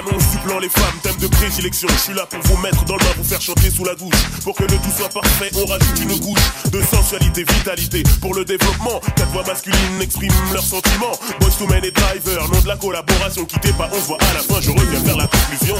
annonce 0.00 0.22
supplant 0.32 0.58
les 0.58 0.68
femmes, 0.68 0.98
thème 1.02 1.16
de 1.16 1.26
prédilection. 1.26 1.88
Je 1.88 1.98
suis 1.98 2.14
là 2.14 2.26
pour 2.26 2.40
vous 2.44 2.56
mettre 2.62 2.84
dans 2.84 2.96
le 2.96 3.00
bain, 3.00 3.12
pour 3.16 3.26
faire 3.26 3.40
chanter 3.40 3.70
sous 3.70 3.84
la 3.84 3.94
douche. 3.94 4.22
Pour 4.44 4.54
que 4.54 4.62
le 4.62 4.76
tout 4.78 4.90
soit 4.96 5.08
parfait, 5.08 5.50
on 5.54 5.66
rajoute 5.66 6.00
une 6.00 6.20
couche 6.20 6.70
de 6.72 6.80
sensualité, 6.82 7.44
vitalité. 7.44 8.02
Pour 8.20 8.34
le 8.34 8.44
développement, 8.44 9.00
quatre 9.16 9.30
voix 9.30 9.44
masculines 9.44 10.00
expriment 10.00 10.32
leurs 10.52 10.64
sentiments. 10.64 11.16
Boys 11.40 11.56
to 11.58 11.66
men 11.66 11.84
et 11.84 11.90
driver, 11.90 12.48
nom 12.48 12.60
de 12.60 12.68
la 12.68 12.76
collaboration. 12.76 13.44
Quittez 13.44 13.72
pas, 13.72 13.88
on 13.92 14.00
se 14.00 14.06
voit 14.06 14.18
à 14.30 14.34
la 14.34 14.40
fin, 14.40 14.60
je 14.60 14.70
reviens 14.70 15.00
faire 15.04 15.16
la 15.16 15.26
conclusion. 15.26 15.76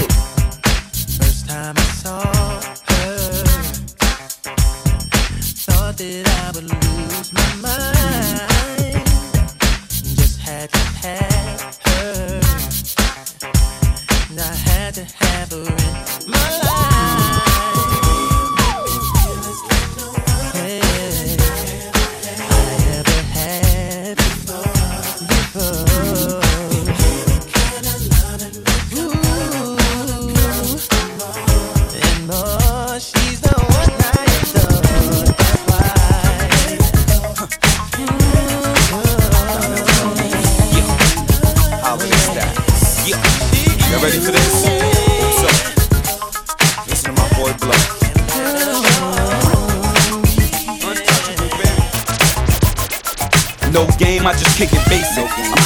First 1.20 1.46
time 1.48 1.74
I 1.76 1.82
saw 2.02 2.22
her, 2.88 3.44
thought 5.66 5.96
that 5.96 6.28
I 6.28 6.50
would 6.54 6.64
lose 6.64 7.32
my 7.32 7.54
mind. 7.62 9.04
Just 10.16 10.38
had 10.40 10.70
to 10.70 10.78
have 11.02 11.78
her. 11.86 12.39
I 14.38 14.54
had 14.54 14.94
to 14.94 15.04
have 15.04 15.50
her 15.50 15.60
in 15.60 16.30
my 16.30 16.58
life. 16.62 17.39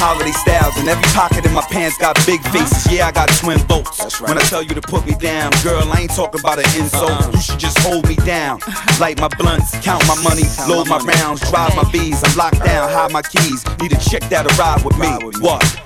Holiday 0.04 0.32
styles, 0.32 0.76
and 0.76 0.86
every 0.86 1.08
pocket 1.16 1.46
in 1.46 1.52
my 1.54 1.64
pants 1.72 1.96
got 1.96 2.14
big 2.26 2.40
faces. 2.52 2.92
Yeah, 2.92 3.08
I 3.08 3.12
got 3.12 3.28
twin 3.40 3.56
bolts. 3.66 4.20
When 4.20 4.36
I 4.36 4.42
tell 4.42 4.62
you 4.62 4.74
to 4.74 4.82
put 4.82 5.06
me 5.06 5.14
down, 5.16 5.50
girl, 5.62 5.82
I 5.90 6.02
ain't 6.02 6.14
talking 6.14 6.40
about 6.40 6.58
an 6.58 6.68
insult. 6.76 7.10
Uh-uh. 7.10 7.32
You 7.32 7.40
should 7.40 7.58
just 7.58 7.78
hold 7.78 8.06
me 8.06 8.16
down. 8.16 8.60
Light 9.00 9.18
my 9.18 9.28
blunts, 9.40 9.72
count 9.80 10.04
my 10.06 10.20
money, 10.22 10.44
load 10.68 10.88
my 10.88 10.98
rounds, 10.98 11.40
drive 11.48 11.74
my 11.74 11.88
bees. 11.90 12.22
I'm 12.22 12.36
locked 12.36 12.62
down, 12.62 12.90
hide 12.90 13.12
my 13.12 13.22
keys. 13.22 13.64
Need 13.80 13.92
a 13.92 14.00
chick 14.00 14.22
that'll 14.28 14.52
ride 14.58 14.84
with 14.84 14.98
me. 14.98 15.08
What? 15.40 15.83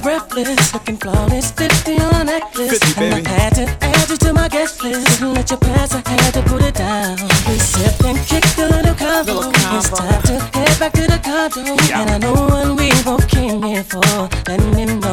Was 0.00 0.20
breathless. 0.20 0.74
Looking 0.74 0.96
flawless, 0.96 1.50
50 1.52 2.00
on 2.00 2.14
a 2.14 2.24
necklace. 2.24 2.78
50, 2.78 3.04
and. 3.04 3.26
I 3.26 3.30
had 3.30 3.54
to 3.54 3.84
add 3.84 4.10
you 4.10 4.16
to 4.16 4.32
my 4.32 4.48
guest 4.48 4.82
list. 4.82 5.20
Didn't 5.20 5.34
let 5.34 5.50
you 5.50 5.56
pass, 5.56 5.94
I 5.94 6.02
had 6.08 6.34
to 6.34 6.42
put 6.42 6.62
it 6.62 6.74
down. 6.74 7.16
We 7.48 7.58
sipped 7.58 8.04
and 8.04 8.18
kicked 8.26 8.58
a 8.58 8.68
little 8.68 8.94
combo. 8.94 9.50
It's 9.76 9.90
time 9.90 10.22
to 10.22 10.38
head 10.56 10.78
back 10.78 10.92
to 10.92 11.02
the 11.02 11.20
condo. 11.22 11.60
And 11.94 12.10
I 12.10 12.18
know 12.18 12.34
what 12.34 12.78
we 12.78 12.90
both 13.02 13.28
came 13.28 13.62
here 13.62 13.84
for. 13.84 14.00
Let 14.48 14.60
me 14.74 14.84
know 14.86 15.09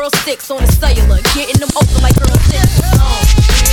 pearl 0.00 0.10
sticks 0.22 0.50
on 0.50 0.64
the 0.64 0.72
cellular. 0.72 1.20
Getting 1.34 1.60
them 1.60 1.68
open 1.76 2.02
like 2.02 2.16
girl 2.16 2.34
six. 2.48 2.80
Yeah. 2.80 2.90
Uh. 2.94 3.69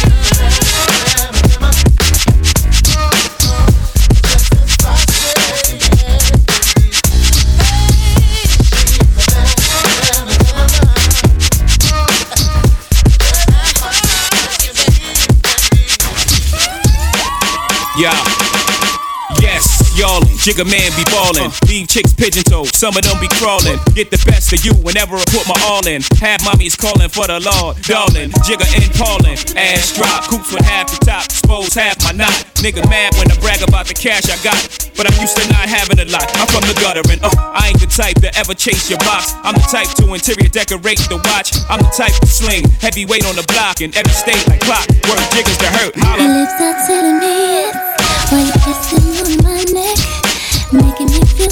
Jigga 20.47 20.63
man 20.63 20.95
be 20.95 21.03
ballin'. 21.11 21.51
Leave 21.67 21.91
chicks 21.91 22.15
pigeon 22.15 22.39
toed, 22.47 22.71
some 22.71 22.95
of 22.95 23.03
them 23.03 23.19
be 23.19 23.27
crawlin'. 23.35 23.75
Get 23.91 24.15
the 24.15 24.21
best 24.23 24.55
of 24.55 24.63
you 24.63 24.71
whenever 24.79 25.19
I 25.19 25.25
put 25.27 25.43
my 25.43 25.59
all 25.67 25.83
in. 25.83 25.99
Have 26.23 26.39
mommies 26.47 26.79
callin' 26.79 27.11
for 27.11 27.27
the 27.27 27.43
Lord, 27.43 27.75
darling. 27.83 28.31
Jigga 28.47 28.63
and 28.71 28.87
Paulin', 28.95 29.35
ass 29.59 29.91
drop, 29.99 30.23
coops 30.31 30.55
with 30.55 30.63
half 30.63 30.87
the 30.87 31.03
top, 31.03 31.27
expose 31.27 31.75
half 31.75 31.99
my 31.99 32.15
knot. 32.15 32.31
Nigga 32.63 32.79
mad 32.87 33.11
when 33.19 33.27
I 33.27 33.35
brag 33.43 33.59
about 33.59 33.91
the 33.91 33.93
cash 33.93 34.31
I 34.31 34.39
got, 34.39 34.55
but 34.95 35.03
I'm 35.03 35.19
used 35.19 35.35
to 35.35 35.43
not 35.51 35.67
having 35.67 35.99
a 35.99 36.07
lot. 36.07 36.31
I'm 36.39 36.47
from 36.47 36.63
the 36.63 36.79
gutter 36.79 37.03
and 37.11 37.19
uh, 37.27 37.27
I 37.51 37.75
ain't 37.75 37.83
the 37.83 37.91
type 37.91 38.15
to 38.23 38.31
ever 38.39 38.55
chase 38.55 38.87
your 38.87 39.03
box. 39.03 39.35
I'm 39.43 39.51
the 39.51 39.67
type 39.67 39.91
to 39.99 40.07
interior 40.15 40.47
decorate 40.47 41.03
the 41.11 41.19
watch. 41.27 41.59
I'm 41.67 41.83
the 41.83 41.91
type 41.91 42.15
to 42.23 42.29
sling 42.31 42.63
heavyweight 42.79 43.27
on 43.27 43.35
the 43.35 43.43
block 43.51 43.83
in 43.83 43.91
every 43.99 44.15
state 44.15 44.47
like 44.47 44.63
clock. 44.63 44.87
Work 45.11 45.19
jiggers 45.35 45.59
to 45.59 45.67
hurt. 45.75 45.91
Your 45.91 46.39
lips 46.39 46.55
are 46.55 46.79
telling 46.87 47.19
me 47.19 47.35
yes 47.67 48.31
While 48.31 48.47
you're 48.47 48.63
kissing 48.63 49.11
neck 49.11 49.26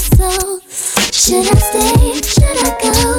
Should 0.05 1.47
I 1.47 1.55
stay? 1.55 2.21
Should 2.21 2.57
I 2.63 2.77
go? 2.79 3.14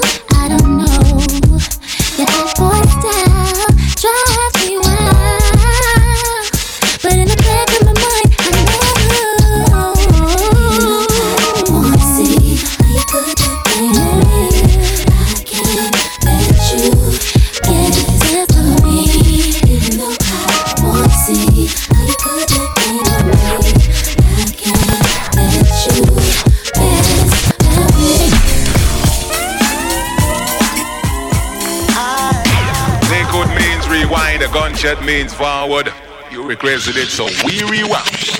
Means 35.06 35.32
forward. 35.32 35.92
You 36.32 36.46
requested 36.46 36.96
it, 36.96 37.08
so 37.08 37.26
we 37.46 37.62
rewind. 37.70 38.35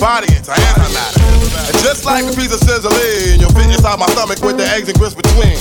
Body 0.00 0.32
into 0.32 0.50
antimatter. 0.50 1.20
And 1.68 1.76
just 1.84 2.08
like 2.08 2.24
a 2.24 2.32
piece 2.32 2.50
of 2.50 2.60
sizzling, 2.64 3.38
you'll 3.38 3.52
fit 3.52 3.68
inside 3.68 4.00
my 4.00 4.08
stomach 4.16 4.40
with 4.40 4.56
the 4.56 4.64
eggs 4.64 4.88
and 4.88 4.96
grits 4.96 5.14
between. 5.14 5.54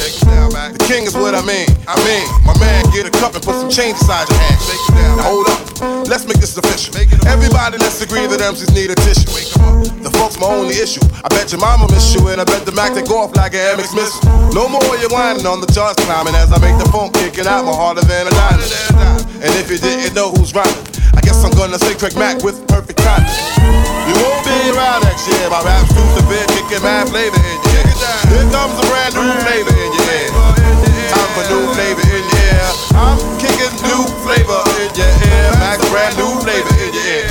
The 0.71 0.81
king 0.87 1.03
is 1.03 1.13
what 1.13 1.35
I 1.35 1.43
mean. 1.43 1.67
I 1.85 1.99
mean, 2.07 2.25
my 2.47 2.55
man, 2.57 2.87
get 2.95 3.05
a 3.05 3.13
cup 3.19 3.35
and 3.35 3.43
put 3.43 3.59
some 3.59 3.69
change 3.69 3.99
inside 3.99 4.31
your 4.31 4.39
hand. 4.39 4.59
Now 5.19 5.27
hold 5.27 5.45
up, 5.51 5.59
let's 6.07 6.23
make 6.25 6.39
this 6.39 6.55
official. 6.55 6.95
Everybody, 7.27 7.77
let's 7.77 7.99
agree 8.01 8.25
that 8.25 8.39
MCs 8.39 8.71
need 8.73 8.89
a 8.89 8.97
tissue. 9.03 9.27
The 9.99 10.09
funk's 10.15 10.39
my 10.39 10.47
only 10.47 10.79
issue. 10.79 11.03
I 11.19 11.27
bet 11.27 11.51
your 11.51 11.59
mama 11.59 11.91
miss 11.91 12.15
you, 12.15 12.23
and 12.31 12.39
I 12.39 12.45
bet 12.47 12.65
the 12.65 12.71
Mac 12.71 12.95
take 12.95 13.11
off 13.11 13.35
like 13.35 13.53
an 13.53 13.75
MX 13.75 13.91
missile. 13.91 14.23
No 14.55 14.71
more 14.71 14.95
you 14.97 15.11
whining 15.11 15.45
on 15.45 15.59
the 15.59 15.67
charts 15.67 15.99
climbing 16.07 16.35
as 16.35 16.51
I 16.55 16.57
make 16.63 16.79
the 16.79 16.87
funk 16.89 17.13
kicking 17.13 17.45
out 17.45 17.65
more 17.65 17.75
harder 17.75 18.01
than 18.07 18.27
a 18.27 18.31
diamond. 18.31 18.71
And 19.43 19.51
if 19.59 19.69
you 19.69 19.77
didn't 19.77 20.15
know 20.15 20.31
who's 20.31 20.55
rhyming, 20.55 20.87
I 21.15 21.21
guess 21.21 21.43
I'm 21.43 21.51
gonna 21.51 21.79
say 21.79 21.95
Craig 21.95 22.15
Mack 22.15 22.43
with 22.43 22.65
perfect 22.67 22.99
timing. 22.99 23.88
Be 24.19 24.73
around 24.75 25.03
next 25.07 25.27
year. 25.29 25.47
My 25.49 25.61
rap's 25.63 25.87
too 25.93 26.03
severe, 26.19 26.45
kicking 26.51 26.83
mad 26.83 27.07
flavor 27.07 27.37
in 27.39 27.57
your 27.69 27.85
ear. 27.85 27.95
Here 28.27 28.47
comes 28.51 28.75
a 28.75 28.85
brand 28.89 29.13
new 29.15 29.29
flavor 29.45 29.71
in 29.71 29.91
your 29.95 30.09
ear. 30.11 30.29
Time 31.13 31.31
for 31.37 31.45
new 31.47 31.63
flavor 31.71 32.03
in 32.03 32.23
your 32.27 32.43
ear. 32.51 32.67
I'm 32.97 33.19
kicking 33.39 33.73
new 33.85 34.03
flavor 34.25 34.59
in 34.81 34.91
your 34.97 35.07
ear. 35.07 35.49
Max, 35.61 35.77
brand 35.93 36.17
new 36.17 36.31
flavor 36.43 36.73
in 36.81 36.91
your 36.91 37.07
ear. 37.23 37.29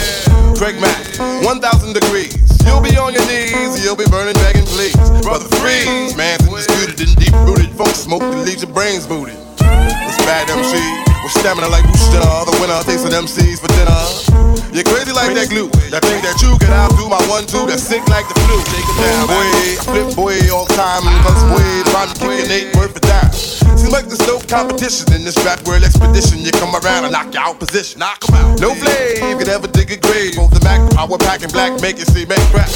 Craig 0.56 0.80
Mack, 0.80 1.44
1,000 1.44 1.92
degrees. 1.92 2.34
You'll 2.64 2.80
be 2.80 2.96
on 2.96 3.12
your 3.14 3.24
knees, 3.26 3.82
you'll 3.82 3.96
be 3.96 4.06
burning, 4.06 4.34
begging, 4.44 4.66
please. 4.66 4.96
Brother, 5.22 5.48
freeze. 5.58 6.16
Man's 6.16 6.46
undisputed 6.48 7.00
and 7.00 7.16
deep 7.16 7.34
rooted. 7.46 7.70
Funk 7.76 7.94
smoke 7.94 8.22
that 8.22 8.44
leaves 8.44 8.62
your 8.62 8.72
brains 8.72 9.06
booted. 9.06 9.36
It's 9.60 10.18
bad 10.24 10.50
MC. 10.50 10.78
With 11.22 11.32
stamina 11.32 11.68
like 11.68 11.84
Booster, 11.86 12.20
the 12.20 12.56
winner 12.60 12.80
takes 12.84 13.04
an 13.04 13.12
MCs 13.12 13.60
for 13.60 13.68
dinner. 13.74 14.57
You're 14.68 14.84
crazy 14.84 15.16
like 15.16 15.32
that 15.32 15.48
glue. 15.48 15.72
That 15.88 16.04
think 16.04 16.20
that 16.20 16.36
you 16.44 16.52
can 16.60 16.68
outdo 16.68 17.08
my 17.08 17.20
one 17.24 17.48
two 17.48 17.64
that's 17.64 17.80
sick 17.80 18.04
like 18.12 18.28
the 18.28 18.36
flu. 18.44 18.60
Damn 19.00 19.24
boy, 19.24 19.48
flip 19.88 20.08
boy 20.12 20.36
all 20.52 20.68
time 20.76 21.08
and 21.08 21.16
cause 21.24 21.40
boy, 21.48 21.64
rhyme 21.96 22.12
kicking 22.20 22.52
eight 22.52 22.76
word 22.76 22.92
for 22.92 23.00
dime. 23.00 23.32
Seems 23.32 23.92
like 23.92 24.12
there's 24.12 24.24
no 24.28 24.36
competition 24.44 25.08
in 25.16 25.24
this 25.24 25.40
rap 25.40 25.64
world 25.64 25.84
expedition. 25.84 26.44
You 26.44 26.52
come 26.60 26.76
around 26.76 27.08
and 27.08 27.12
knock 27.16 27.32
you 27.32 27.40
out 27.40 27.56
position. 27.56 28.04
Knock 28.04 28.20
'em 28.28 28.34
out. 28.36 28.60
No 28.60 28.76
flame 28.76 29.38
could 29.40 29.48
ever 29.48 29.66
dig 29.66 29.88
a 29.90 29.96
grave. 29.96 30.36
Both 30.36 30.52
the 30.52 30.60
Mac 30.60 30.84
power 30.92 31.16
pack 31.16 31.40
and 31.40 31.52
black 31.52 31.80
make 31.80 31.96
it 31.96 32.08
see 32.12 32.28
make 32.28 32.44
crack. 32.52 32.68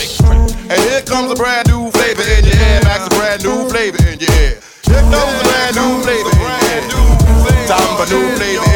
And 0.73 0.79
here 0.89 1.03
comes 1.05 1.29
a 1.29 1.37
brand 1.37 1.69
new 1.69 1.91
flavor 1.93 2.25
in 2.25 2.49
your 2.49 2.57
ear. 2.57 2.81
Max 2.89 3.05
a 3.05 3.13
brand 3.21 3.45
new 3.45 3.69
flavor 3.69 4.01
in 4.09 4.17
your 4.17 4.33
ear. 4.41 4.57
Here 4.89 5.05
comes 5.13 5.35
a 5.37 5.45
brand 5.45 5.77
new 5.77 5.93
flavor 6.01 6.33
in 6.33 6.89
your 6.89 7.05
ear. 7.05 7.69
Time 7.69 7.93
for 8.01 8.09
new 8.09 8.25
flavor 8.41 8.72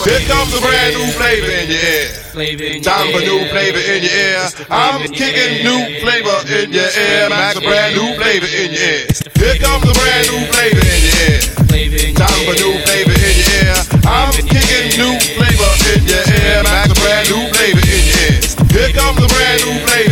Here 0.00 0.24
comes 0.24 0.48
a 0.56 0.60
brand 0.64 0.96
new 0.96 1.12
flavor 1.12 1.52
in 1.52 1.68
your 1.68 1.76
ear. 1.76 2.80
Time 2.80 3.12
for 3.12 3.20
new 3.20 3.44
flavor 3.52 3.84
in 3.84 4.00
your 4.00 4.16
ear. 4.16 4.48
I'm 4.72 5.04
kicking 5.12 5.60
new 5.60 6.00
flavor 6.00 6.40
in 6.48 6.72
your 6.72 6.88
ear. 6.88 7.28
Max 7.28 7.58
a 7.58 7.60
brand 7.60 7.92
new 8.00 8.16
flavor 8.16 8.48
in 8.48 8.72
your 8.72 8.80
ear. 8.80 9.04
Here 9.36 9.60
comes 9.60 9.84
a 9.84 9.92
brand 9.92 10.24
new 10.32 10.40
flavor 10.56 10.80
in 10.80 11.00
your 11.04 11.16
ear. 11.28 12.16
Time 12.16 12.40
for 12.48 12.56
new 12.56 12.80
flavor 12.80 13.12
in 13.12 13.36
your 13.44 13.60
ear. 13.60 13.76
I'm 14.08 14.32
kicking 14.32 14.88
new 14.96 15.20
flavor 15.36 15.72
in 15.92 16.00
your 16.08 16.24
ear. 16.32 16.64
Max 16.64 16.88
a 16.88 16.96
brand 16.96 17.28
new 17.28 17.44
flavor 17.52 17.84
in 17.84 18.02
your 18.08 18.24
ear. 18.24 18.40
Here 18.72 18.92
comes 18.96 19.20
a 19.20 19.28
brand 19.28 19.60
new 19.68 19.84
flavor 19.84 20.09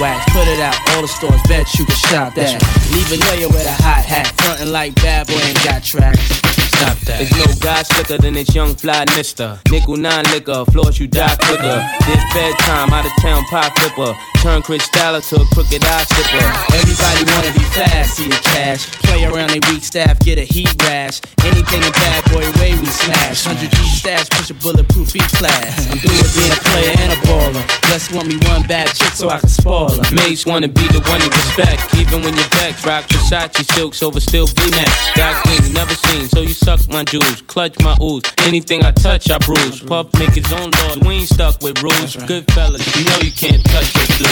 wax. 0.00 0.24
Put 0.32 0.48
it 0.48 0.60
out, 0.60 0.76
all 0.94 1.02
the 1.02 1.08
stores, 1.08 1.40
bet 1.48 1.66
you 1.74 1.84
can 1.84 1.96
shop 1.96 2.34
that. 2.34 2.60
Leave 2.92 3.10
a 3.12 3.18
layer 3.30 3.48
with 3.48 3.66
a 3.66 3.82
hot 3.82 4.04
hat, 4.04 4.26
frontin' 4.40 4.72
like 4.72 4.94
bad 4.96 5.26
boy 5.26 5.34
ain't 5.34 5.62
got 5.64 5.82
tracks. 5.82 6.67
Stop 6.78 6.98
that. 7.10 7.18
There's 7.18 7.34
no 7.34 7.50
guy 7.58 7.82
slicker 7.82 8.18
than 8.18 8.34
this 8.34 8.54
young 8.54 8.74
fly 8.74 9.04
mister. 9.16 9.58
Nickel 9.70 9.96
nine 9.96 10.24
liquor, 10.30 10.64
floors 10.70 10.98
you 11.00 11.08
die 11.08 11.34
quicker. 11.42 11.82
This 12.06 12.22
bedtime, 12.30 12.94
out 12.94 13.04
of 13.04 13.12
town 13.18 13.42
pie 13.50 13.70
flipper. 13.74 14.14
Turn 14.38 14.62
Cristal 14.62 15.20
to 15.20 15.34
a 15.42 15.46
crooked 15.50 15.82
eye 15.82 16.04
slipper. 16.06 16.46
Everybody 16.78 17.22
wanna 17.34 17.52
be 17.58 17.64
fast, 17.74 18.14
see 18.14 18.28
the 18.28 18.38
cash. 18.54 18.86
Play 19.02 19.24
around 19.24 19.50
they 19.50 19.58
weak 19.70 19.82
staff, 19.82 20.20
get 20.20 20.38
a 20.38 20.46
heat 20.46 20.70
rash. 20.84 21.20
Anything 21.42 21.82
a 21.82 21.90
bad 21.90 22.22
boy 22.30 22.46
way 22.62 22.78
we 22.78 22.86
smash. 22.86 23.46
100 23.46 23.70
G 23.74 23.76
stash, 23.88 24.30
push 24.30 24.50
a 24.50 24.54
bulletproof 24.54 25.16
E 25.16 25.20
class. 25.34 25.74
I'm 25.90 25.98
through 25.98 26.14
with 26.14 26.30
being 26.38 26.52
a 26.54 26.60
player 26.62 26.94
and 27.02 27.10
a 27.10 27.18
baller. 27.26 27.64
Just 27.90 28.14
want 28.14 28.28
me 28.28 28.38
one 28.46 28.62
bad 28.68 28.94
chick 28.94 29.12
so 29.18 29.28
I 29.28 29.40
can 29.40 29.48
spoil 29.48 29.90
her. 29.90 30.14
Mase 30.14 30.46
wanna 30.46 30.68
be 30.68 30.86
the 30.94 31.02
one 31.10 31.20
you 31.20 31.30
respect. 31.34 31.82
Even 31.98 32.22
when 32.22 32.34
your 32.38 32.50
vex, 32.62 32.86
rock 32.86 33.04
Versace 33.08 33.66
silks 33.74 34.02
over 34.02 34.20
still 34.20 34.46
things 34.46 35.68
you 35.68 35.74
never 35.74 35.94
seen, 35.94 36.28
so 36.28 36.40
you 36.40 36.54
suck 36.76 36.88
my 36.90 37.02
jewels, 37.04 37.40
clutch 37.46 37.80
my 37.80 37.96
ooze. 38.02 38.22
Anything 38.44 38.84
I 38.84 38.92
touch, 38.92 39.30
I 39.30 39.38
bruise. 39.38 39.80
Puff 39.80 40.12
make 40.18 40.34
his 40.34 40.52
own 40.52 40.70
laws, 40.70 40.98
we 40.98 41.14
ain't 41.14 41.28
stuck 41.28 41.62
with 41.62 41.82
rules. 41.82 42.14
Good 42.26 42.44
fellas, 42.52 42.84
you 42.94 43.04
know 43.08 43.18
you 43.24 43.32
can't 43.32 43.64
touch 43.64 43.90
this 43.94 44.18
blue. 44.18 44.28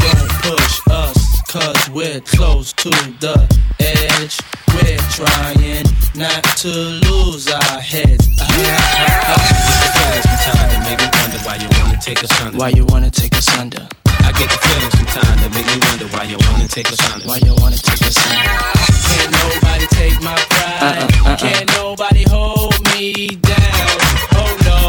Don't 0.00 0.30
push 0.48 0.80
us, 0.90 1.42
cause 1.52 1.90
we're 1.90 2.20
close 2.20 2.72
to 2.84 2.88
the 3.20 3.36
edge. 3.80 4.40
We're 4.72 4.96
trying 5.12 5.84
not 6.16 6.42
to 6.64 6.72
lose 7.04 7.48
our 7.52 7.80
heads. 7.80 8.24
Sometimes 10.24 10.70
that 10.72 10.80
make 10.88 11.00
me 11.00 11.08
wonder 11.20 11.40
why 11.44 11.56
you 11.60 11.68
wanna 11.68 12.00
take 12.00 12.24
us 12.24 12.40
under. 12.40 12.56
Why 12.56 12.68
you 12.70 12.86
wanna 12.86 13.10
take 13.10 13.36
us 13.36 13.48
under? 13.58 13.86
I 14.06 14.32
get 14.32 14.48
the 14.48 14.56
feeling 14.56 14.90
sometimes 14.90 15.36
that 15.42 15.52
make 15.52 15.66
me 15.68 15.76
wonder 15.84 16.06
why 16.16 16.24
you 16.24 16.38
wanna 16.48 16.66
take 16.66 16.90
us 16.90 17.12
under. 17.12 17.26
Why 17.28 17.36
you 17.44 17.54
wanna 17.60 17.76
take 17.76 18.00
us 18.00 18.16
under? 18.26 18.93
Can't 19.10 19.32
nobody 19.32 19.86
take 19.86 20.20
my 20.22 20.36
pride. 20.50 20.82
Uh-uh, 20.82 21.28
uh-uh. 21.30 21.36
Can't 21.36 21.68
nobody 21.76 22.24
hold 22.28 22.74
me 22.94 23.26
down. 23.26 23.96
Oh 24.40 24.52
no, 24.64 24.80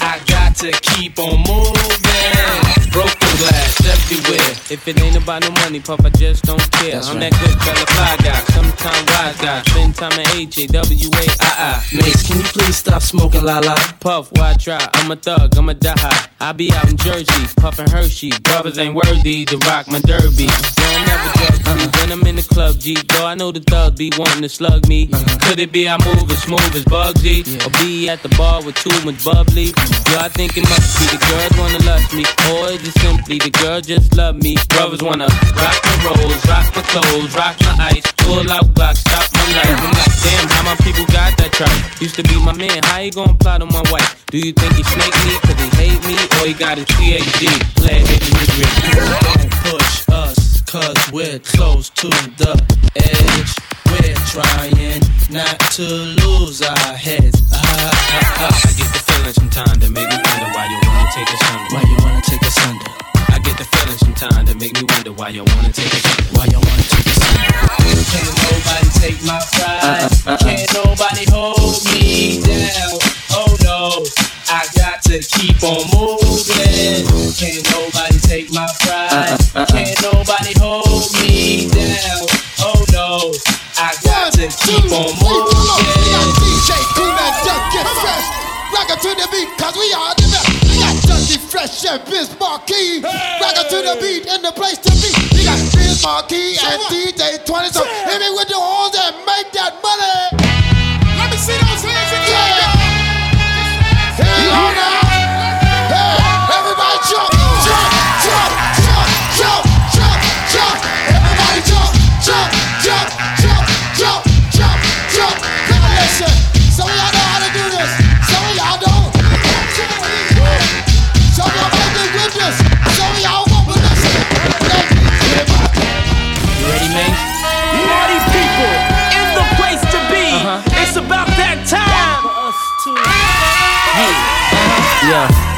I 0.00 0.20
got 0.26 0.56
to 0.56 0.70
keep 0.82 1.18
on 1.18 1.38
moving. 1.46 2.90
Broken 2.92 3.32
glass 3.38 3.83
everywhere. 4.04 4.50
If 4.70 4.86
it 4.88 5.00
ain't 5.00 5.16
about 5.16 5.42
no 5.42 5.50
money, 5.62 5.80
Puff, 5.80 6.04
I 6.04 6.10
just 6.10 6.44
don't 6.44 6.60
care. 6.72 6.92
That's 6.92 7.08
I'm 7.08 7.18
right. 7.18 7.32
that 7.32 7.40
good 7.40 7.56
fella, 7.62 7.86
fly 7.94 8.16
guy, 8.20 8.40
sometime 8.52 9.04
wise 9.06 9.36
guy. 9.40 9.62
Spend 9.62 9.94
time 9.94 10.12
at 10.20 10.34
H-A-W-A-I-I. 10.34 11.84
Mase, 11.94 12.22
can 12.26 12.36
you 12.38 12.44
please 12.44 12.76
stop 12.76 13.02
smoking 13.02 13.44
la 13.44 13.58
la? 13.58 13.74
Puff, 14.00 14.32
why 14.32 14.54
try? 14.54 14.80
I'm 14.94 15.10
a 15.10 15.16
thug, 15.16 15.56
I'm 15.56 15.68
a 15.68 15.74
die. 15.74 16.28
I 16.40 16.52
be 16.52 16.72
out 16.72 16.88
in 16.90 16.96
Jersey, 16.96 17.46
puffin' 17.56 17.88
Hershey. 17.88 18.32
Brothers 18.42 18.78
ain't 18.78 18.94
worthy 18.94 19.44
to 19.46 19.56
rock 19.58 19.88
my 19.88 20.00
derby. 20.00 20.46
Don't 20.46 21.06
never 21.06 21.30
judge 21.38 21.64
me 21.64 21.86
when 22.00 22.12
I'm 22.12 22.26
in 22.26 22.36
the 22.36 22.42
club, 22.42 22.78
G. 22.78 22.96
Though 23.08 23.26
I 23.26 23.34
know 23.34 23.52
the 23.52 23.60
thugs 23.60 23.96
be 23.96 24.12
wanting 24.18 24.42
to 24.42 24.48
slug 24.48 24.86
me. 24.88 25.08
Uh-huh. 25.12 25.38
Could 25.48 25.58
it 25.58 25.72
be 25.72 25.88
I 25.88 25.96
move 26.04 26.30
as 26.30 26.42
smooth 26.42 26.74
as 26.74 26.84
Bugsy? 26.84 27.44
Or 27.64 27.70
be 27.80 28.08
at 28.08 28.22
the 28.22 28.28
bar 28.36 28.62
with 28.62 28.74
too 28.76 28.92
much 29.04 29.24
bubbly? 29.24 29.72
Uh-huh. 29.72 30.12
Yo, 30.12 30.18
I 30.18 30.28
think 30.28 30.56
it 30.56 30.68
must 30.68 30.98
be 30.98 31.16
the 31.16 31.20
girls 31.30 31.54
wanna 31.58 31.84
lust 31.86 32.12
me. 32.12 32.24
Or 32.52 32.70
is 32.70 32.82
it 32.86 32.98
simply 33.00 33.38
the 33.38 33.50
girl 33.50 33.80
just 33.80 33.93
love 34.16 34.36
me? 34.42 34.56
Brothers 34.70 35.02
wanna 35.02 35.26
rock 35.26 35.78
my 35.84 35.94
rolls, 36.04 36.46
rock 36.46 36.66
my 36.74 36.82
clothes, 36.82 37.34
rock 37.36 37.54
my 37.60 37.90
ice. 37.92 38.02
Pull 38.24 38.50
out 38.50 38.66
Glock, 38.74 38.96
stop 38.96 39.26
my 39.32 39.44
life. 39.54 39.78
I'm 39.78 39.92
like, 39.92 40.14
damn, 40.22 40.48
how 40.48 40.62
my 40.64 40.76
people 40.82 41.04
got 41.12 41.36
that 41.38 41.52
truck? 41.52 42.00
Used 42.00 42.16
to 42.16 42.22
be 42.22 42.36
my 42.42 42.52
man, 42.54 42.82
how 42.84 42.98
you 42.98 43.12
gonna 43.12 43.34
plot 43.34 43.62
on 43.62 43.68
my 43.68 43.82
wife? 43.90 44.24
Do 44.26 44.38
you 44.38 44.52
think 44.52 44.74
he 44.74 44.82
snake 44.82 45.14
me 45.26 45.32
cause 45.44 45.60
he 45.60 45.68
hate 45.76 46.02
me? 46.06 46.14
Or 46.40 46.46
he 46.46 46.54
got 46.54 46.78
his 46.78 46.86
PhD? 46.96 47.46
Glad 47.76 48.02
that 48.08 48.20
agree. 48.24 48.66
Don't 49.28 49.50
push 49.62 50.08
us, 50.08 50.60
cause 50.62 51.12
we're 51.12 51.38
close 51.40 51.90
to 51.90 52.08
the 52.08 52.54
edge. 52.96 53.50
We're 53.92 54.16
trying 54.32 55.00
not 55.30 55.58
to 55.78 55.86
lose 56.24 56.62
our 56.62 56.94
heads. 56.94 57.42
Ah, 57.52 57.62
ah, 57.62 58.48
ah. 58.48 58.60
I 58.64 58.72
get 58.74 58.90
the 58.90 59.00
feeling 59.06 59.32
sometimes 59.34 59.78
that 59.78 59.90
make 59.90 60.08
me 60.08 60.16
wonder 60.18 60.50
why 60.56 60.66
you 60.66 60.78
wanna 60.82 61.10
take 61.14 61.30
us 61.30 61.42
under. 61.52 61.74
Why 61.74 61.82
you 61.86 61.96
wanna 62.02 62.22
take 62.22 62.42
us 62.42 62.58
under? 62.66 63.13
Get 63.44 63.58
the 63.58 63.64
feeling 63.76 63.98
sometimes 63.98 64.48
that 64.48 64.56
make 64.56 64.72
me 64.72 64.88
wonder 64.88 65.12
why 65.12 65.28
you 65.28 65.44
wanna 65.44 65.68
take 65.68 65.92
under. 65.92 66.24
Why 66.32 66.48
you 66.48 66.56
wanna 66.56 66.86
take 66.88 67.12
under? 67.12 67.44
Can't 68.08 68.32
nobody 68.40 68.88
take 69.04 69.20
my 69.28 69.36
pride. 69.52 70.08
Can't 70.40 70.68
nobody 70.72 71.24
hold 71.28 71.76
me 71.92 72.40
down. 72.40 72.96
Oh 73.36 73.52
no, 73.60 74.00
I 74.48 74.64
got 74.72 75.04
to 75.12 75.20
keep 75.20 75.60
on 75.60 75.84
moving. 75.92 77.04
Can't 77.36 77.64
nobody 77.68 78.16
take 78.24 78.48
my 78.48 78.64
pride. 78.80 79.36
Can't 79.68 79.92
nobody 80.00 80.56
hold 80.56 81.12
me 81.20 81.68
down. 81.68 82.24
Oh 82.64 82.80
no, 82.96 83.28
I 83.76 83.92
got 84.08 84.32
to 84.40 84.48
keep 84.48 84.88
on 84.88 85.12
moving. 85.20 86.32
DJ 86.40 86.70
Cool 86.96 87.12
and 87.12 87.36
Duck 87.44 87.62
get 87.76 87.86
fresh. 88.00 88.26
Rock 88.72 88.88
it 88.88 88.98
to 89.04 89.10
the 89.12 89.28
beat, 89.28 89.52
cause 89.60 89.76
we 89.76 89.92
are 89.92 90.14
the 90.16 90.32
best. 90.32 90.53
We 91.64 91.70
got 91.70 91.72
Dusty 91.72 91.88
Fresh 91.88 91.92
and 91.92 92.04
Biz 92.10 92.40
Markie. 92.40 93.00
Rock 93.00 93.56
it 93.56 93.70
to 93.70 93.76
the 93.76 93.96
beat 94.00 94.28
and 94.28 94.44
the 94.44 94.52
place 94.52 94.78
to 94.78 94.90
be. 94.90 95.36
We 95.36 95.44
got 95.44 95.58
Biz 95.72 96.02
Markie 96.02 96.56
and 96.58 96.80
DJ 96.92 97.44
20. 97.44 97.68
So 97.68 97.84
hit 97.84 98.20
me 98.20 98.30
with 98.36 98.48
the 98.48 98.56
horns 98.56 98.94
and 98.98 99.16
make 99.24 99.50
that 99.52 99.80
money. 99.82 100.33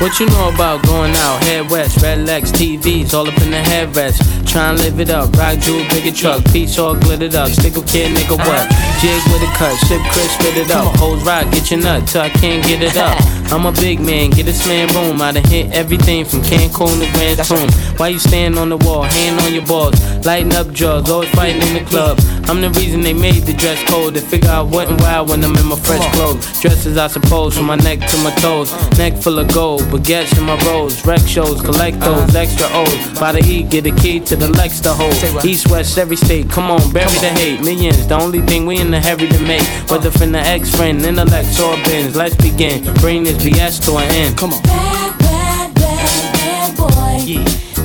What 0.00 0.21
you 0.21 0.26
know 0.26 0.50
about 0.53 0.85
going 0.85 1.12
out? 1.17 1.43
Head 1.45 1.71
west, 1.71 2.03
red 2.03 2.26
legs, 2.26 2.53
TVs, 2.53 3.15
all 3.15 3.29
up 3.29 3.41
in 3.41 3.50
the 3.50 3.57
headrest. 3.57 4.21
Try 4.47 4.71
and 4.71 4.79
live 4.79 5.00
it 5.00 5.11
up, 5.11 5.35
rock 5.37 5.59
jewel, 5.59 5.85
bigger 5.88 6.15
truck, 6.15 6.45
piece 6.47 6.79
all 6.79 6.95
glittered 6.95 7.35
up. 7.35 7.50
Stick 7.50 7.76
a 7.76 7.83
kid, 7.83 8.17
nigga, 8.17 8.37
what? 8.37 8.69
Jig 9.00 9.23
with 9.33 9.43
a 9.43 9.53
cut, 9.57 9.75
sip 9.87 10.00
Chris, 10.12 10.33
spit 10.33 10.57
it 10.57 10.71
up. 10.71 10.95
Hoes 10.97 11.23
rock, 11.25 11.50
get 11.50 11.71
your 11.71 11.81
nut 11.81 12.07
till 12.09 12.23
I 12.23 12.31
can't 12.31 12.65
get 12.67 12.83
it 12.83 12.97
up. 12.97 13.17
I'm 13.53 13.65
a 13.65 13.73
big 13.73 14.00
man, 14.00 14.31
get 14.31 14.47
this 14.47 14.67
man 14.67 14.88
room. 14.95 15.23
I 15.23 15.33
done 15.33 15.45
hit 15.45 15.73
everything 15.73 16.25
from 16.25 16.41
Cancun 16.41 16.99
to 16.99 17.12
Grand 17.12 17.45
Tune. 17.47 17.97
Why 17.97 18.09
you 18.09 18.19
stand 18.19 18.59
on 18.59 18.69
the 18.69 18.76
wall, 18.79 19.03
hand 19.03 19.41
on 19.41 19.55
your 19.55 19.65
balls, 19.65 19.95
lighting 20.26 20.55
up 20.55 20.73
drugs, 20.73 21.09
always 21.11 21.31
fighting 21.31 21.62
in 21.62 21.75
the 21.75 21.88
club. 21.88 22.19
I'm 22.49 22.61
the 22.61 22.71
reason 22.71 23.00
they 23.00 23.12
made 23.12 23.43
the 23.43 23.53
dress 23.53 23.83
code. 23.91 24.15
They 24.15 24.21
figure 24.21 24.50
I 24.50 24.62
went 24.62 25.00
wild 25.00 25.31
when 25.31 25.45
I'm 25.45 25.57
in 25.57 25.67
my 25.67 25.76
fresh 25.76 26.07
clothes. 26.15 26.61
Dresses, 26.61 26.97
I 26.97 27.09
suppose, 27.09 27.57
from 27.57 27.67
my 27.67 27.75
neck 27.75 27.99
to 27.99 28.17
my 28.19 28.31
toes. 28.37 28.73
Uh. 28.73 28.88
Neck 28.99 29.15
full 29.15 29.41
of 29.41 29.53
gold, 29.53 29.83
baguettes 29.83 30.38
in 30.38 30.45
my 30.45 30.57
rolls. 30.65 31.05
Rec 31.05 31.21
shows, 31.26 31.61
collect 31.61 31.97
uh. 32.03 32.25
those 32.25 32.37
extra 32.37 32.69
O's. 32.71 33.19
By 33.19 33.33
the 33.33 33.43
E, 33.45 33.65
get 33.65 33.87
a 33.87 33.91
key 33.91 34.21
to 34.21 34.37
the 34.37 34.49
Lex 34.49 34.79
to 34.81 34.93
hold. 34.93 35.15
East, 35.45 35.69
west, 35.71 35.99
every 35.99 36.17
state, 36.17 36.49
come 36.49 36.71
on, 36.71 36.93
bury 36.93 37.19
the 37.19 37.31
hate. 37.31 37.61
Millions, 37.61 38.07
the 38.07 38.15
only 38.15 38.41
thing 38.43 38.65
we 38.65 38.79
in 38.79 38.93
the 38.93 39.00
hurry 39.00 39.26
to 39.26 39.38
make. 39.41 39.67
Whether 39.91 40.12
from 40.12 40.31
the 40.31 40.38
ex 40.38 40.71
friend, 40.71 41.03
intellect, 41.03 41.59
or 41.59 41.76
bins. 41.83 42.15
Let's 42.15 42.37
begin. 42.37 42.85
Bring 43.00 43.25
this 43.25 43.43
BS 43.43 43.85
to 43.87 43.97
an 43.97 44.09
end. 44.15 44.38
Come 44.38 44.53
on. 44.53 44.62
Bad, 44.62 45.19
bad, 45.19 45.75
bad, 45.75 46.33
bad 46.35 46.76
boy. 46.76 47.25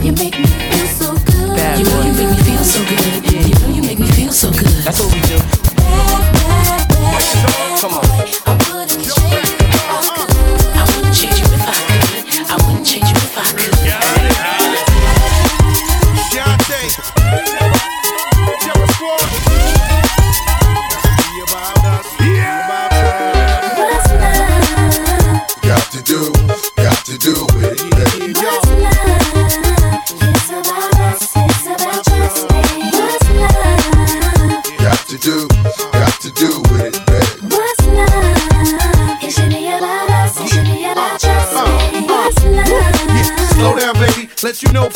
You 0.04 0.12
make 0.14 0.38
me 0.38 0.46
feel 0.46 0.88
so 0.88 1.14
good. 1.26 1.56
Bad 1.58 1.80
you 1.80 1.86
boy. 1.86 2.02
you 2.06 2.14
make 2.14 2.38
me 2.38 2.44
feel 2.44 2.64
so 2.64 2.86
good. 2.86 3.31
That's 4.84 5.00
what 5.00 5.14
we 5.14 5.22
do. 5.22 5.41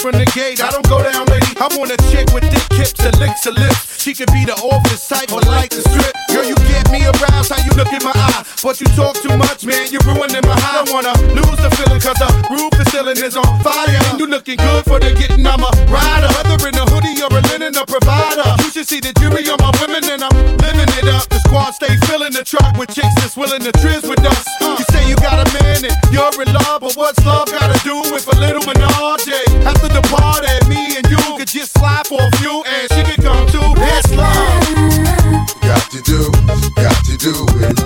From 0.05 0.21
the 0.21 0.29
gate, 0.37 0.61
I 0.61 0.69
don't 0.69 0.85
go 0.85 1.01
down, 1.01 1.25
lady. 1.33 1.49
I 1.57 1.65
want 1.73 1.89
a 1.89 1.97
chick 2.13 2.29
with 2.29 2.45
thick 2.45 2.77
hips 2.77 3.01
and 3.01 3.17
licks 3.17 3.41
her 3.49 3.55
lips. 3.57 3.97
She 3.97 4.13
could 4.13 4.29
be 4.29 4.45
the 4.45 4.53
office 4.53 5.01
type 5.09 5.33
or 5.33 5.41
like 5.49 5.73
the 5.73 5.81
strip. 5.81 6.13
Girl, 6.29 6.45
you 6.45 6.53
get 6.69 6.85
me 6.93 7.01
aroused, 7.09 7.49
how 7.49 7.57
you 7.65 7.73
look 7.73 7.89
in 7.89 8.05
my 8.05 8.13
eye. 8.13 8.45
But 8.61 8.77
you 8.77 8.85
talk 8.93 9.17
too 9.17 9.33
much, 9.33 9.65
man, 9.65 9.89
you're 9.89 10.05
ruining 10.05 10.45
my 10.45 10.53
high. 10.61 10.85
I 10.85 10.93
wanna 10.93 11.09
lose 11.33 11.57
the 11.57 11.73
feeling, 11.73 11.97
cause 11.97 12.21
the 12.21 12.29
roof 12.53 12.69
is 12.77 12.85
ceiling 12.93 13.17
is 13.17 13.33
on 13.33 13.49
fire. 13.65 13.97
And 14.13 14.21
you 14.21 14.29
looking 14.29 14.61
good 14.61 14.85
for 14.85 15.01
the 15.01 15.09
getting, 15.17 15.41
I'm 15.41 15.65
a 15.65 15.73
rider. 15.89 16.29
Whether 16.37 16.69
in 16.69 16.77
a 16.77 16.85
hoodie 16.85 17.17
or 17.25 17.33
a 17.33 17.41
linen, 17.49 17.73
a 17.73 17.81
provider. 17.89 18.45
You 18.61 18.69
should 18.69 18.85
see 18.85 19.01
the 19.01 19.09
jury 19.17 19.49
on 19.49 19.57
my 19.57 19.73
women, 19.81 20.05
and 20.05 20.21
I'm 20.21 20.37
living 20.61 20.91
it 21.01 21.09
up. 21.09 21.25
The 21.33 21.41
squad 21.49 21.73
stay 21.81 21.97
filling 22.05 22.37
the 22.37 22.45
truck 22.45 22.77
with 22.77 22.93
chicks 22.93 23.15
that's 23.17 23.33
willing 23.33 23.65
to 23.65 23.73
trizz 23.81 24.05
with 24.05 24.21
us. 24.21 24.45
You 24.61 24.85
say 24.93 25.09
you 25.09 25.17
got 25.17 25.41
a 25.41 25.47
man 25.57 25.81
and 25.81 25.97
you're 26.13 26.29
in 26.45 26.53
love, 26.53 26.85
but 26.85 26.93
what's 26.93 27.17
love 27.25 27.49
gotta 27.49 27.81
do 27.81 28.05
with 28.13 28.29
a 28.29 28.37
little 28.37 28.61
menage? 28.69 29.44
Come 33.75 34.17
love. 34.17 35.61
Got 35.61 35.91
to 35.91 36.01
do, 36.01 36.31
got 36.75 37.05
to 37.05 37.17
do 37.17 37.45
it. 37.59 37.84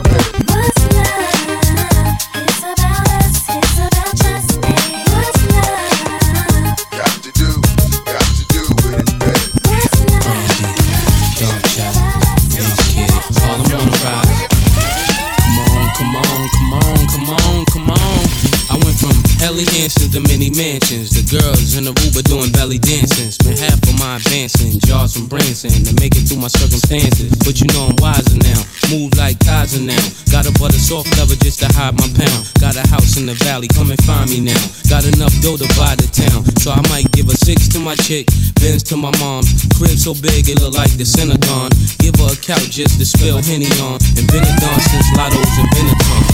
But 26.90 27.62
you 27.62 27.70
know 27.70 27.86
I'm 27.86 27.98
wiser 28.02 28.34
now, 28.42 28.66
move 28.90 29.14
like 29.14 29.38
Kaiser 29.46 29.78
now. 29.78 30.02
Got 30.34 30.50
a 30.50 30.54
butter 30.58 30.82
soft 30.82 31.14
leather 31.22 31.38
just 31.38 31.62
to 31.62 31.70
hide 31.78 31.94
my 31.94 32.10
pound. 32.18 32.50
Got 32.58 32.82
a 32.82 32.86
house 32.90 33.14
in 33.14 33.30
the 33.30 33.38
valley, 33.46 33.70
come 33.70 33.94
and 33.94 34.02
find 34.10 34.26
me 34.26 34.42
now. 34.42 34.58
Got 34.90 35.06
enough 35.06 35.30
dough 35.46 35.54
to 35.54 35.70
buy 35.78 35.94
the 36.02 36.10
town, 36.10 36.42
so 36.58 36.74
I 36.74 36.82
might 36.90 37.06
give 37.14 37.30
a 37.30 37.38
six 37.38 37.70
to 37.78 37.80
my 37.80 37.94
chick, 37.94 38.26
Benz 38.58 38.82
to 38.90 38.98
my 38.98 39.14
mom. 39.22 39.46
Crib 39.78 40.02
so 40.02 40.18
big 40.18 40.50
it 40.50 40.58
look 40.66 40.74
like 40.74 40.90
the 40.98 41.06
Synagogue. 41.06 41.78
Give 42.02 42.18
her 42.18 42.34
a 42.34 42.38
couch 42.42 42.74
just 42.74 42.98
to 42.98 43.06
spill 43.06 43.38
Henny 43.38 43.70
on. 43.86 44.02
And 44.18 44.26
been 44.34 44.42
a 44.42 44.54
done 44.58 44.82
since 44.82 45.14
Lotto's 45.14 45.46
and 45.62 45.70
Benetton. 45.70 46.26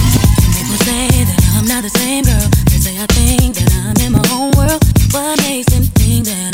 Say 0.86 1.08
that 1.08 1.40
I'm 1.58 1.66
not 1.66 1.82
the 1.84 1.90
same 1.90 2.24
girl. 2.24 2.48
They 2.72 2.80
say 2.80 2.96
I 2.96 3.08
think 3.12 3.56
that 3.56 3.72
I'm 3.74 3.98
in 4.06 4.12
my 4.14 4.24
own 4.32 4.52
world. 4.56 4.84
What 5.12 5.36
makes 5.42 5.68
them 5.74 5.84
think 5.98 6.28
that 6.28 6.45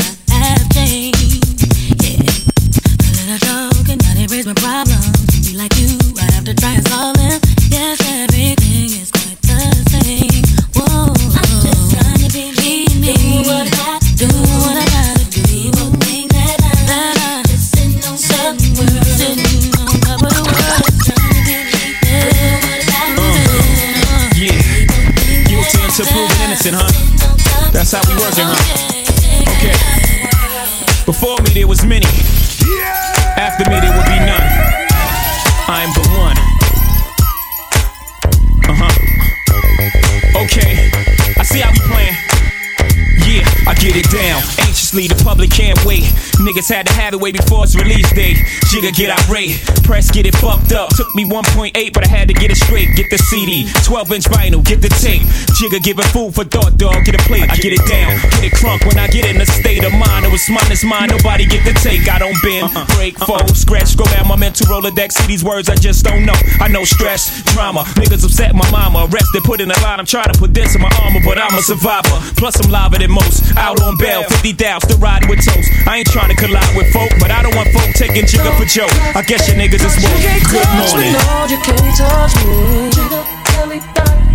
get 49.01 49.29
irate, 49.29 49.59
press 49.83 50.11
get 50.11 50.27
it 50.27 50.35
fucked 50.35 50.73
up. 50.73 50.90
Took 51.11 51.27
me 51.27 51.27
1.8, 51.27 51.91
but 51.91 52.07
I 52.07 52.07
had 52.07 52.27
to 52.29 52.33
get 52.33 52.51
it 52.51 52.55
straight. 52.55 52.87
Get 52.95 53.09
the 53.11 53.17
CD, 53.17 53.67
12 53.83 54.11
inch 54.13 54.25
vinyl, 54.31 54.63
get 54.63 54.79
the 54.79 54.87
tape. 54.87 55.19
Jigga 55.59 55.83
giving 55.83 56.07
food 56.07 56.31
for 56.31 56.45
thought, 56.45 56.77
dog. 56.79 57.03
Get 57.03 57.19
a 57.19 57.23
plate, 57.27 57.51
I 57.51 57.59
get 57.59 57.75
it 57.75 57.83
down. 57.83 58.15
Get 58.39 58.47
it 58.47 58.53
crunk 58.55 58.87
when 58.87 58.95
I 58.95 59.11
get 59.11 59.27
in 59.27 59.35
a 59.41 59.45
state 59.45 59.83
of 59.83 59.91
mind. 59.91 60.23
It 60.23 60.31
was 60.31 60.47
mine, 60.47 60.71
it's 60.71 60.87
mine. 60.87 61.11
Nobody 61.11 61.43
get 61.43 61.67
the 61.67 61.75
take. 61.83 62.07
I 62.07 62.15
don't 62.15 62.37
bend, 62.39 62.71
uh-huh. 62.71 62.87
break, 62.95 63.19
uh-huh. 63.19 63.43
fold, 63.43 63.57
scratch. 63.59 63.91
Go 63.99 64.07
down 64.07 64.23
my 64.31 64.39
mental 64.39 64.71
Rolodex. 64.71 65.19
See 65.19 65.27
these 65.27 65.43
words 65.43 65.67
I 65.67 65.75
just 65.75 66.05
don't 66.07 66.23
know. 66.23 66.37
I 66.63 66.71
know 66.71 66.87
stress, 66.87 67.43
drama. 67.51 67.83
Niggas 67.99 68.23
upset 68.23 68.55
my 68.55 68.69
mama. 68.71 69.03
Arrested, 69.11 69.43
put 69.43 69.59
in 69.59 69.67
a 69.67 69.79
line. 69.83 69.99
I'm 69.99 70.07
trying 70.07 70.31
to 70.31 70.39
put 70.39 70.55
this 70.55 70.75
in 70.75 70.81
my 70.81 70.91
armor, 71.03 71.19
but 71.27 71.35
I'm 71.35 71.51
a 71.59 71.61
survivor. 71.61 72.23
Plus, 72.39 72.55
I'm 72.63 72.71
liver 72.71 73.03
than 73.03 73.11
most. 73.11 73.51
Out 73.59 73.83
on 73.83 73.97
bail, 73.99 74.23
50 74.23 74.53
down, 74.53 74.79
still 74.79 74.99
riding 75.03 75.27
with 75.27 75.43
toast. 75.43 75.67
I 75.83 75.99
ain't 75.99 76.07
trying 76.07 76.31
to 76.31 76.39
collide 76.39 76.71
with 76.79 76.87
folk, 76.95 77.11
but 77.19 77.35
I 77.35 77.43
don't 77.43 77.55
want 77.59 77.67
folk 77.75 77.91
taking 77.99 78.23
jigga 78.23 78.55
for 78.55 78.63
joke. 78.63 78.95
I 79.11 79.27
guess 79.27 79.51
your 79.51 79.59
niggas 79.59 79.83
is 79.83 79.99
woke. 79.99 80.23
Good 80.47 80.71
morning. 80.79 81.00
No, 81.09 81.47
you 81.49 81.57
can't 81.65 81.97
touch 81.97 82.35
me. 82.45 82.93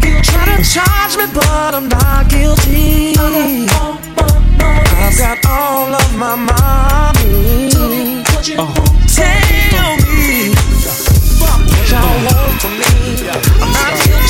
You 0.03 0.19
try 0.23 0.45
to 0.51 0.65
charge 0.67 1.15
me, 1.17 1.27
but 1.33 1.75
I'm 1.75 1.89
not 1.89 2.29
guilty. 2.29 3.15
I've 4.99 5.15
got 5.17 5.39
all 5.47 5.95
of 5.95 6.11
my 6.19 6.35
mommy. 6.35 7.79
Oh. 8.59 8.75
Tell 9.07 9.95
me 10.11 10.51
what 11.39 11.55
uh-huh. 11.55 11.87
y'all 11.87 12.19
want 12.27 12.59
from 12.59 12.75
me. 12.83 13.31
I'm 13.31 13.71
not 13.71 13.95
guilty. 14.03 14.27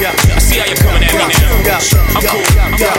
I 0.00 0.42
see 0.42 0.58
how 0.58 0.66
you're 0.66 0.74
coming 0.74 1.06
at 1.06 1.12
me 1.14 1.22
now. 1.62 1.78
I'm 2.16 2.22
cool. 2.26 2.42
I'm 2.58 2.74
cool. 2.74 2.98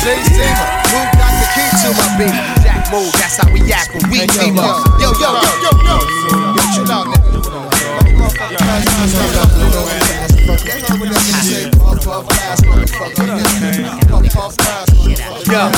Say, 0.00 0.16
say, 0.32 0.48
who 0.88 0.98
got 1.18 1.32
the 1.36 1.46
key 1.52 1.68
to 1.82 1.88
my 1.92 2.08
beat? 2.16 2.32
Jack 2.64 2.88
move, 2.90 3.12
that's 3.12 3.36
how 3.36 3.52
we 3.52 3.60
act 3.70 3.92
when 3.92 4.08
we 4.10 4.26
team 4.26 4.58
up. 4.58 4.86
Yo, 4.98 5.12
yo, 5.20 5.28
yo, 5.28 5.52
yo, 5.60 5.70
yo. 5.84 6.45
Chill 6.76 6.92
out, 6.92 7.06
Yo, 15.46 15.70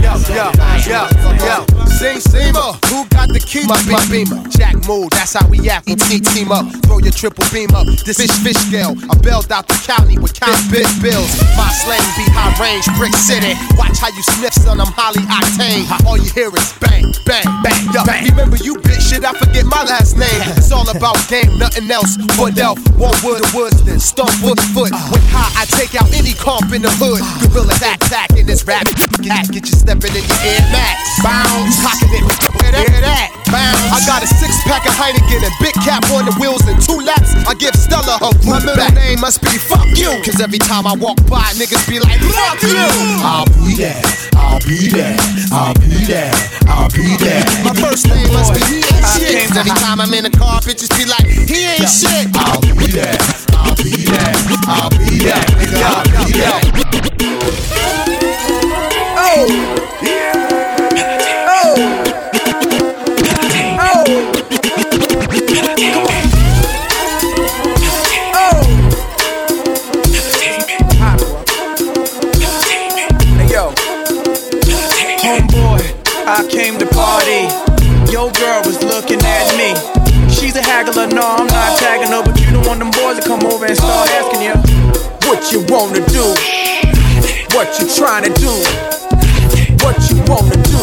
yo, 0.00 0.16
yo, 0.28 0.50
yo, 0.88 1.46
yo. 1.46 1.71
Sing, 2.02 2.18
Seamer, 2.18 2.74
who 2.90 3.06
got 3.14 3.30
the 3.30 3.38
key 3.38 3.62
to 3.62 3.70
my, 3.70 3.78
my 3.86 4.02
beamer? 4.10 4.42
Jack 4.50 4.74
move, 4.90 5.06
that's 5.14 5.38
how 5.38 5.46
we 5.46 5.62
act 5.70 5.86
when 5.86 6.02
we 6.10 6.18
team 6.18 6.50
up. 6.50 6.66
Throw 6.82 6.98
your 6.98 7.14
triple 7.14 7.46
beam 7.54 7.70
up. 7.78 7.86
This 8.02 8.18
fish, 8.18 8.34
fish 8.42 8.58
scale. 8.58 8.98
I 9.06 9.14
bailed 9.22 9.54
out 9.54 9.70
the 9.70 9.78
county 9.86 10.18
with 10.18 10.34
count 10.34 10.58
big 10.66 10.90
bills. 10.98 11.30
My 11.54 11.70
slang 11.70 12.02
be 12.18 12.26
high 12.34 12.50
range, 12.58 12.90
brick 12.98 13.14
city. 13.14 13.54
Watch 13.78 14.02
how 14.02 14.10
you 14.10 14.22
sniff, 14.34 14.50
son, 14.50 14.82
I'm 14.82 14.90
highly 14.90 15.22
octane. 15.30 15.86
All 16.02 16.18
you 16.18 16.26
hear 16.34 16.50
is 16.50 16.74
bang, 16.82 17.06
bang, 17.22 17.46
bang. 17.62 17.86
Yo, 17.94 18.02
remember 18.02 18.58
you 18.58 18.82
bitch 18.82 19.14
shit, 19.14 19.22
I 19.22 19.30
forget 19.38 19.62
my 19.70 19.86
last 19.86 20.18
name. 20.18 20.42
It's 20.58 20.74
all 20.74 20.90
about 20.90 21.22
game, 21.30 21.54
nothing 21.54 21.86
else. 21.86 22.18
Foot 22.34 22.58
elf, 22.58 22.82
one 22.98 23.14
wood 23.22 23.46
of 23.46 23.50
Woodston, 23.54 24.02
stomp 24.02 24.34
foot 24.42 24.58
uh. 24.58 24.74
foot. 24.74 24.90
With 25.14 25.22
high, 25.30 25.54
I 25.54 25.70
take 25.70 25.94
out 25.94 26.10
any 26.10 26.34
comp 26.34 26.74
in 26.74 26.82
the 26.82 26.90
hood. 26.98 27.22
Gorilla 27.54 27.78
attack, 27.78 28.02
attack 28.02 28.34
in 28.34 28.50
this 28.50 28.66
rap. 28.66 28.90
Cat, 29.22 29.46
get 29.54 29.70
you 29.70 29.76
stepping 29.78 30.10
in 30.18 30.26
your 30.26 30.42
Air 30.42 30.66
Max. 30.74 30.98
Bounce, 31.22 31.91
cocking 31.92 32.12
it. 32.16 32.24
Hear 32.62 32.72
that? 32.72 32.88
Hear 32.88 33.02
that? 33.04 33.28
Bounce. 33.52 33.92
I 33.92 33.98
got 34.08 34.24
a 34.24 34.28
six 34.28 34.56
pack 34.64 34.88
of 34.88 34.94
Heineken 34.96 35.44
and 35.44 35.54
big 35.60 35.76
cap 35.84 36.08
on 36.12 36.24
the 36.24 36.34
wheels 36.40 36.64
and 36.64 36.80
two 36.80 36.96
laps. 37.04 37.36
I 37.44 37.52
give 37.54 37.74
Stella 37.76 38.16
her 38.16 38.32
My 38.48 38.64
middle 38.64 38.88
name 38.96 39.20
must 39.20 39.42
be 39.42 39.52
fuck 39.60 39.84
you. 39.92 40.08
Cause 40.24 40.40
every 40.40 40.58
time 40.58 40.86
I 40.86 40.96
walk 40.96 41.20
by, 41.28 41.44
niggas 41.60 41.84
be 41.88 42.00
like, 42.00 42.20
fuck 42.20 42.62
you. 42.64 42.80
I'll 43.20 43.44
be 43.60 43.76
there, 43.76 44.00
I'll 44.36 44.60
be 44.64 44.88
there, 44.88 45.16
I'll 45.52 45.74
be 45.76 45.92
there, 46.08 46.32
I'll 46.66 46.88
be 46.88 47.16
there. 47.20 47.44
My 47.64 47.74
first 47.76 48.08
name 48.08 48.32
must 48.32 48.56
be 48.56 48.62
he 48.64 48.80
ain't 48.80 49.04
shit. 49.12 49.48
Cause 49.52 49.58
every 49.60 49.76
time 49.76 50.00
I'm 50.00 50.12
in 50.14 50.24
the 50.24 50.32
car, 50.32 50.60
bitches 50.64 50.88
be 50.96 51.04
like, 51.04 51.28
he 51.28 51.68
ain't 51.76 51.88
shit. 51.88 52.32
I'll 52.32 52.60
be 52.60 52.88
there, 52.88 53.20
I'll 53.52 53.76
be 53.76 54.08
there, 54.08 54.32
I'll 54.64 54.90
be 54.96 55.04
there, 55.04 55.11
you 85.52 85.60
wanna 85.68 86.00
do, 86.08 86.24
what 87.52 87.68
you 87.76 87.84
trying 87.92 88.24
to 88.24 88.32
do, 88.40 88.48
what 89.84 90.00
you 90.08 90.16
wanna 90.24 90.56
do, 90.64 90.80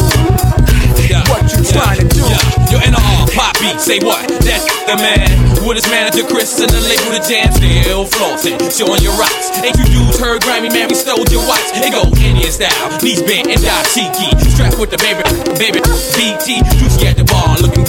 what 1.26 1.42
you 1.50 1.66
trying 1.66 1.98
to 1.98 2.06
do. 2.06 2.22
a 2.22 2.78
NR, 2.78 3.34
Poppy, 3.34 3.74
say 3.80 3.98
what? 3.98 4.30
That's 4.46 4.70
the 4.86 4.94
man. 5.02 5.26
With 5.66 5.82
his 5.82 5.90
manager 5.90 6.22
Chris 6.22 6.62
and 6.62 6.70
the 6.70 6.82
label 6.86 7.18
the 7.18 7.22
jam, 7.26 7.50
still 7.50 8.06
flossing, 8.06 8.62
showing 8.70 9.02
your 9.02 9.18
rocks. 9.18 9.50
Ain't 9.58 9.74
you 9.82 10.06
used 10.06 10.22
her 10.22 10.38
grimy 10.38 10.70
man, 10.70 10.88
we 10.88 10.94
stole 10.94 11.26
your 11.34 11.42
watch. 11.50 11.66
It 11.74 11.90
go 11.90 12.06
Indian 12.22 12.52
style, 12.54 12.94
knees 13.02 13.26
bent 13.26 13.50
and 13.50 13.58
die 13.66 13.84
cheeky. 13.90 14.30
Strapped 14.54 14.78
with 14.78 14.94
the 14.94 15.02
baby, 15.02 15.26
baby, 15.58 15.82
BT. 16.14 16.62
You 16.78 16.86
at 17.10 17.18
the 17.18 17.26
bar, 17.26 17.58
looking 17.58 17.89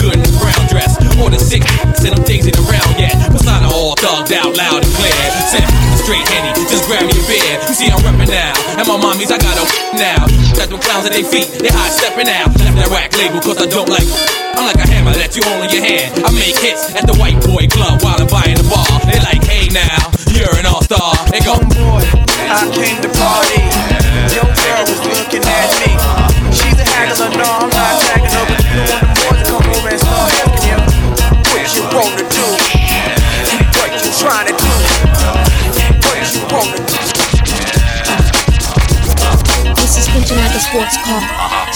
now. 10.00 10.24
Got 10.56 10.72
them 10.72 10.80
clowns 10.80 11.04
at 11.04 11.12
their 11.12 11.24
feet, 11.24 11.46
they 11.60 11.68
high 11.68 11.92
stepping 11.92 12.26
out. 12.26 12.48
Left 12.56 12.76
that 12.80 12.88
whack 12.88 13.12
label, 13.20 13.38
cause 13.44 13.60
I 13.60 13.68
don't 13.68 13.88
like. 13.88 14.08
I'm 14.56 14.66
like 14.66 14.80
a 14.80 14.88
hammer 14.88 15.12
that 15.12 15.36
you 15.36 15.44
hold 15.44 15.68
in 15.68 15.70
your 15.70 15.84
hand. 15.84 16.24
I 16.24 16.32
make 16.32 16.56
hits 16.56 16.96
at 16.96 17.04
the 17.06 17.14
white 17.20 17.38
boy 17.44 17.68
club 17.68 18.00
while 18.02 18.16
I'm 18.16 18.26
buying 18.26 18.56
the 18.56 18.66
bar. 18.66 18.88
They 19.04 19.20
like, 19.20 19.44
hey 19.44 19.68
now, 19.68 20.00
you're 20.32 20.56
an 20.56 20.66
all 20.66 20.82
star. 20.82 21.14
They 21.28 21.40
go, 21.44 21.60
boy, 21.60 22.02
I 22.48 22.64
came 22.72 22.98
to 23.04 23.10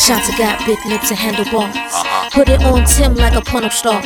Shots 0.05 0.29
got 0.37 0.61
big 0.69 0.77
lips 0.85 1.09
and 1.09 1.17
handlebars. 1.17 1.73
Put 2.29 2.53
it 2.53 2.61
on 2.61 2.85
Tim 2.85 3.17
like 3.17 3.33
a 3.33 3.41
porno 3.41 3.73
star. 3.73 4.05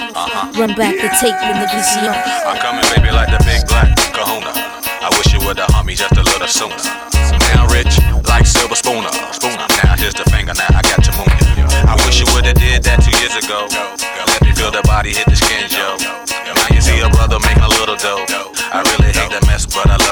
Run 0.55 0.71
back 0.79 0.95
the 0.95 1.11
tape 1.19 1.35
in 1.43 1.59
the 1.59 1.67
VCR. 1.67 2.15
I'm 2.47 2.55
coming, 2.63 2.87
baby, 2.95 3.11
like 3.11 3.35
the 3.35 3.43
big 3.43 3.67
black 3.67 3.99
kahuna. 4.15 4.55
I 5.03 5.11
wish 5.19 5.35
you 5.35 5.43
would've 5.43 5.67
humped 5.75 5.91
me 5.91 5.99
just 5.99 6.15
a 6.15 6.23
little 6.23 6.47
sooner. 6.47 6.79
Now 7.51 7.67
rich, 7.75 7.99
like 8.31 8.47
silver 8.47 8.79
spooner. 8.79 9.11
Spooner. 9.35 9.67
Now 9.83 9.99
here's 9.99 10.15
the 10.15 10.23
finger, 10.31 10.55
now 10.55 10.71
I 10.71 10.87
got 10.87 11.03
your 11.03 11.19
moon. 11.19 11.35
I 11.67 11.99
wish 12.07 12.23
you 12.23 12.31
would've 12.31 12.55
did 12.55 12.87
that 12.87 13.03
two 13.03 13.11
years 13.19 13.35
ago. 13.35 13.67
Let 13.67 14.39
me 14.47 14.55
feel 14.55 14.71
the 14.71 14.87
body 14.87 15.11
hit 15.11 15.27
the 15.27 15.35
skin, 15.35 15.67
yo. 15.67 15.99
Now 15.99 16.69
you 16.71 16.79
see 16.79 17.03
a 17.03 17.11
brother 17.11 17.43
making 17.43 17.67
a 17.67 17.75
little 17.75 17.99
dough. 17.99 18.23
I 18.71 18.87
really 18.87 19.11
hate 19.11 19.35
that 19.35 19.43
mess, 19.51 19.67
but 19.67 19.91
I 19.91 19.99
love 19.99 20.08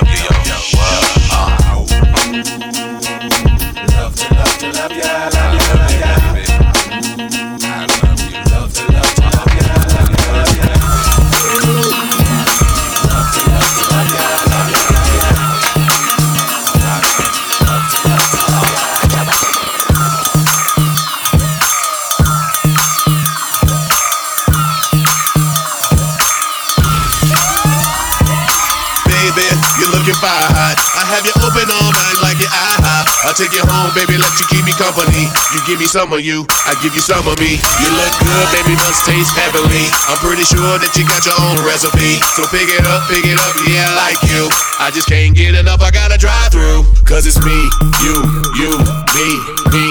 take 33.37 33.53
you 33.53 33.61
home, 33.69 33.93
baby, 33.93 34.17
let 34.17 34.33
you 34.41 34.49
keep 34.49 34.65
me 34.65 34.73
company. 34.81 35.29
You 35.53 35.61
give 35.69 35.77
me 35.77 35.85
some 35.85 36.09
of 36.09 36.25
you, 36.25 36.49
I 36.65 36.73
give 36.81 36.97
you 36.97 37.05
some 37.05 37.21
of 37.29 37.37
me. 37.37 37.61
You 37.85 37.89
look 37.93 38.13
good, 38.25 38.47
baby, 38.49 38.73
must 38.81 39.05
taste 39.05 39.37
heavenly. 39.37 39.93
I'm 40.09 40.17
pretty 40.25 40.49
sure 40.49 40.81
that 40.81 40.97
you 40.97 41.05
got 41.05 41.21
your 41.29 41.37
own 41.45 41.61
recipe. 41.61 42.17
So 42.33 42.49
pick 42.49 42.73
it 42.73 42.81
up, 42.89 43.05
pick 43.13 43.29
it 43.29 43.37
up, 43.37 43.53
yeah, 43.69 43.93
I 43.93 44.09
like 44.09 44.21
you. 44.33 44.49
I 44.81 44.89
just 44.89 45.13
can't 45.13 45.37
get 45.37 45.53
enough, 45.53 45.85
I 45.85 45.93
gotta 45.93 46.17
drive 46.17 46.49
through. 46.49 46.89
Cause 47.05 47.29
it's 47.29 47.37
me, 47.45 47.61
you, 48.01 48.25
you, 48.57 48.73
me, 49.13 49.29
me, 49.69 49.85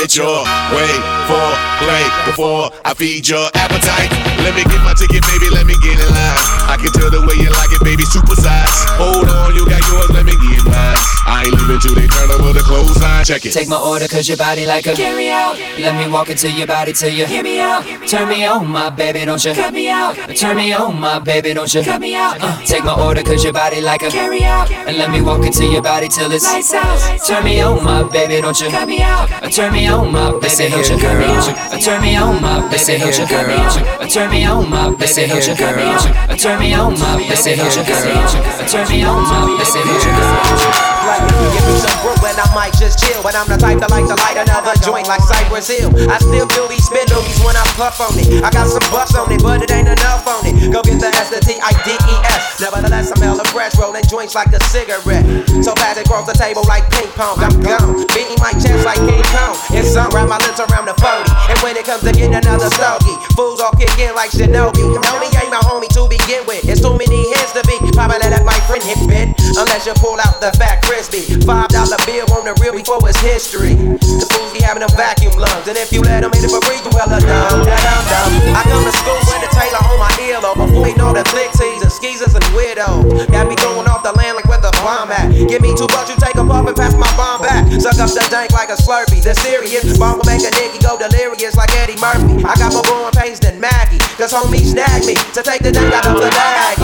night, 0.00 0.08
have 0.08 0.08
it 0.08 0.16
your 0.16 0.44
way 0.72 0.92
for 1.28 1.70
play 1.80 2.04
before 2.24 2.70
I 2.84 2.94
feed 2.94 3.28
your 3.28 3.48
appetite. 3.54 4.10
Let 4.40 4.54
me 4.54 4.64
get 4.64 4.82
my 4.84 4.94
ticket, 4.94 5.22
baby, 5.26 5.50
let 5.50 5.66
me 5.66 5.74
get 5.82 6.00
in 6.00 6.08
line. 6.08 6.36
I 6.68 6.76
can 6.80 6.92
tell 6.92 7.10
the 7.10 7.20
way 7.26 7.36
you 7.36 7.50
like 7.50 7.72
it, 7.72 7.82
baby, 7.84 8.04
super 8.04 8.34
size. 8.34 8.68
Hold 8.96 9.28
on, 9.28 9.54
you 9.54 9.68
got 9.68 9.80
yours, 9.88 10.10
let 10.10 10.24
me 10.24 10.32
get 10.32 10.64
mine. 10.64 10.96
I 11.26 11.44
ain't 11.44 11.54
leaving 11.54 11.80
till 11.80 11.94
they 11.94 12.06
turn 12.06 12.30
over 12.30 12.52
the 12.52 12.60
clothesline. 12.60 13.24
Check 13.24 13.44
it. 13.46 13.52
Take 13.52 13.68
my 13.68 13.76
order 13.76 14.08
cause 14.08 14.28
your 14.28 14.36
body 14.36 14.66
like 14.66 14.86
a 14.86 14.94
carry 14.94 15.28
out. 15.28 15.58
Let 15.78 15.94
me 15.94 16.10
walk 16.10 16.30
into 16.30 16.50
your 16.50 16.66
body 16.66 16.92
till 16.92 17.12
you 17.12 17.26
hear 17.26 17.42
me 17.42 17.60
out. 17.60 17.84
Turn 18.08 18.28
me 18.28 18.44
on, 18.46 18.66
my 18.66 18.90
baby, 18.90 19.24
don't 19.24 19.42
you 19.44 19.54
cut 19.54 19.72
me 19.72 19.88
out. 19.88 20.14
Turn 20.36 20.56
me 20.56 20.72
on, 20.72 20.98
my 20.98 21.18
baby, 21.18 21.54
don't 21.54 21.72
you 21.72 21.82
cut 21.82 22.00
me 22.00 22.14
out. 22.14 22.38
Uh, 22.40 22.60
take 22.64 22.84
my 22.84 22.94
order 22.94 23.22
cause 23.22 23.44
your 23.44 23.52
body 23.52 23.80
like 23.80 24.02
a 24.02 24.10
carry 24.10 24.42
out. 24.42 24.70
And 24.70 24.96
let 24.96 25.10
me 25.10 25.20
walk 25.20 25.44
into 25.44 25.66
your 25.66 25.82
body 25.82 26.08
till 26.08 26.32
it's 26.32 26.44
lights 26.44 26.74
out. 26.74 27.20
Turn 27.26 27.44
me 27.44 27.60
on, 27.60 27.84
my 27.84 28.02
baby, 28.02 28.40
don't 28.40 28.58
you 28.60 28.70
cut 28.70 28.88
me 28.88 29.00
out. 29.02 29.28
Turn 29.52 29.72
me 29.72 29.86
on, 29.90 30.12
my 30.12 30.30
baby, 30.38 30.70
don't 30.70 30.88
you 30.88 30.98
cut 30.98 31.18
me 31.18 31.26
out. 31.26 31.80
Turn 31.80 32.02
me 32.02 32.16
on, 32.16 32.40
my 32.40 32.60
baby, 32.70 32.98
don't 32.98 33.18
you 33.18 33.26
cut 33.26 33.46
me 33.46 33.54
out. 33.54 34.10
Turn 34.10 34.30
me 34.30 34.44
on, 34.44 34.70
my 34.70 34.90
baby, 34.90 35.26
don't 35.28 35.46
you 35.46 35.54
cut 35.54 35.76
me 35.76 35.82
out. 35.82 36.38
Turn 36.38 36.60
me 36.60 36.74
on, 36.74 36.98
my 36.98 37.16
baby, 37.16 37.56
don't 37.56 37.76
you 37.76 37.82
cut 37.82 38.04
me 38.04 38.12
out. 38.12 38.68
Turn 38.68 38.88
me 38.88 39.04
on, 39.04 39.22
my 39.22 39.46
baby, 39.58 39.80
don't 39.86 40.04
you 40.04 40.10
cut 40.10 40.30
me 40.30 40.84
out. 40.84 40.89
If 41.28 41.36
you 41.36 41.48
give 41.52 41.66
me 41.68 41.74
some 41.80 42.00
and 42.30 42.38
I 42.38 42.46
might 42.54 42.74
just 42.78 43.02
chill. 43.02 43.22
But 43.22 43.34
I'm 43.34 43.50
the 43.50 43.58
type 43.58 43.82
that 43.82 43.90
like 43.90 44.06
to 44.06 44.16
light 44.22 44.38
another 44.38 44.74
joint 44.84 45.10
like 45.10 45.20
Cypress 45.24 45.66
Hill. 45.66 45.90
I 46.10 46.18
still 46.22 46.46
do 46.46 46.62
these 46.70 46.84
spit 46.86 47.10
loogies 47.10 47.42
when 47.42 47.58
I 47.58 47.64
puff 47.74 47.98
on 47.98 48.14
it. 48.18 48.42
I 48.44 48.50
got 48.54 48.70
some 48.70 48.84
bucks 48.94 49.18
on 49.18 49.30
it, 49.32 49.42
but 49.42 49.62
it 49.62 49.70
ain't 49.70 49.90
enough 49.90 50.26
on 50.26 50.46
it. 50.46 50.70
Go 50.70 50.82
get 50.82 51.02
the 51.02 51.10
S, 51.10 51.30
the 51.30 51.40
T, 51.42 51.58
I, 51.58 51.72
D, 51.82 51.96
E, 51.96 52.16
S. 52.30 52.60
Nevertheless, 52.60 53.10
I'm 53.10 53.20
hella 53.20 53.44
fresh, 53.50 53.74
rolling 53.76 54.06
joints 54.06 54.34
like 54.34 54.52
a 54.52 54.60
cigarette. 54.70 55.26
So 55.64 55.74
pass 55.74 55.96
it 55.96 56.06
across 56.06 56.30
the 56.30 56.36
table 56.36 56.62
like 56.68 56.86
ping 56.92 57.10
pong. 57.16 57.40
I'm 57.40 57.56
gone, 57.60 58.06
beating 58.14 58.38
my 58.38 58.52
chest 58.60 58.84
like 58.84 59.00
King 59.02 59.24
Kong. 59.34 59.56
And 59.74 59.86
some 59.86 60.10
wrap 60.12 60.28
my 60.28 60.38
lips 60.44 60.60
around 60.60 60.86
the 60.86 60.96
40. 61.00 61.26
And 61.50 61.58
when 61.64 61.74
it 61.76 61.84
comes 61.84 62.04
to 62.04 62.12
getting 62.12 62.36
another 62.36 62.68
stogie, 62.70 63.16
fools 63.34 63.60
all 63.60 63.72
kick 63.74 63.92
in 63.98 64.14
like 64.14 64.30
Shinobi. 64.30 64.84
Homie 64.84 65.32
ain't 65.40 65.50
my 65.50 65.62
homie 65.64 65.90
to 65.96 66.06
begin 66.06 66.44
with. 66.46 66.62
It's 66.68 66.80
too 66.80 66.94
many 66.94 67.32
hands 67.34 67.52
to 67.56 67.62
be. 67.66 67.76
Probably 67.96 68.20
let 68.28 68.44
my 68.44 68.56
friend 68.68 68.84
hit 68.84 69.00
bit. 69.08 69.28
Unless 69.56 69.86
you 69.86 69.94
pull 69.98 70.20
out 70.20 70.38
the 70.38 70.52
fat 70.60 70.84
crispy. 71.10 71.34
Five 71.46 71.68
dollar 71.68 71.98
bill 72.06 72.26
on 72.32 72.44
the 72.46 72.54
real 72.62 72.72
before 72.72 73.02
it's 73.08 73.18
history. 73.20 73.74
The 73.74 74.26
fools 74.30 74.52
be 74.54 74.62
having 74.62 74.80
them 74.80 74.90
vacuum 74.94 75.34
lungs. 75.34 75.66
And 75.66 75.76
if 75.76 75.92
you 75.92 76.00
let 76.02 76.22
them 76.22 76.32
hit 76.32 76.44
it 76.44 76.50
for 76.50 76.62
free, 76.62 76.78
you 76.78 76.90
hella 76.94 77.20
dumb. 77.20 77.66
Da 77.66 77.76
dum 77.76 78.02
dum. 78.06 78.30
I 78.54 78.62
come 78.66 78.84
to 78.84 78.94
school 78.94 79.18
with 79.26 79.46
a 79.46 79.50
tailor 79.50 79.82
on 79.90 79.98
my 79.98 80.10
earlobe. 80.22 80.58
Before 80.66 80.82
we 80.82 80.94
know 80.94 81.12
the 81.12 81.24
click 81.26 81.50
teasers, 81.58 81.94
skeezers, 81.94 82.34
and 82.34 82.44
weirdos. 82.54 83.26
Got 83.30 83.48
me 83.48 83.56
going 83.56 83.86
off 83.88 84.02
the 84.02 84.12
land 84.14 84.36
like 84.36 84.46
where 84.46 84.60
the 84.62 84.72
bomb 84.82 85.10
at. 85.10 85.30
Give 85.50 85.60
me 85.60 85.74
two 85.74 85.88
bucks, 85.90 86.10
you 86.10 86.16
take 86.18 86.36
a 86.36 86.44
puff 86.44 86.66
and 86.66 86.76
pass 86.76 86.94
my 86.94 87.10
bomb 87.16 87.42
back. 87.42 87.66
Suck 87.80 87.98
up 87.98 88.10
the 88.10 88.22
dank 88.30 88.52
like 88.52 88.70
a 88.70 88.78
slurpee. 88.78 89.22
The 89.22 89.34
serious 89.34 89.98
bomb 89.98 90.18
will 90.18 90.28
make 90.28 90.42
a 90.42 90.52
nigga 90.54 90.80
go 90.82 90.98
delirious 90.98 91.56
like 91.56 91.72
Eddie 91.76 91.98
Murphy. 91.98 92.44
I 92.44 92.54
got 92.56 92.72
more 92.72 92.84
growing 92.86 93.12
pains 93.12 93.40
than 93.40 93.60
Maggie. 93.60 93.98
Cause 94.16 94.32
homies 94.32 94.72
snag 94.72 95.04
me 95.06 95.14
to 95.34 95.42
take 95.42 95.62
the 95.62 95.72
dank 95.72 95.92
out 95.94 96.06
of 96.06 96.20
the 96.20 96.30
bag. 96.30 96.78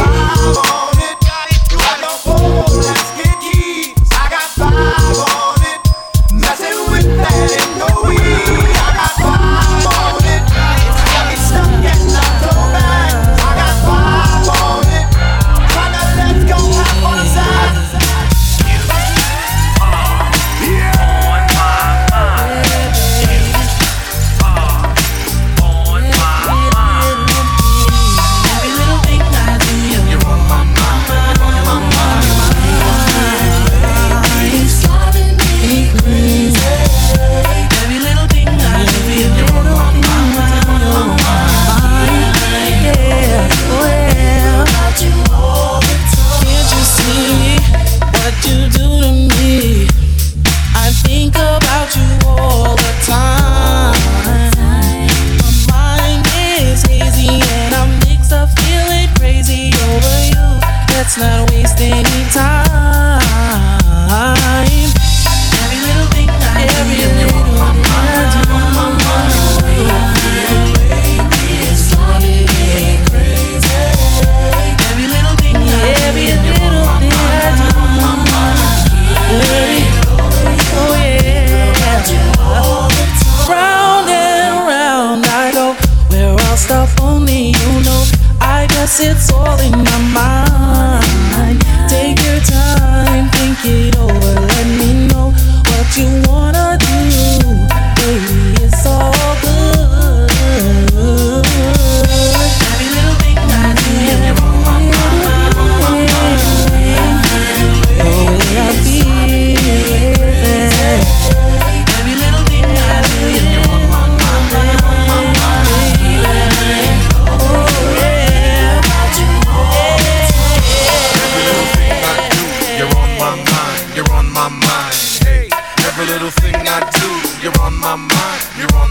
Can't 2.27 2.96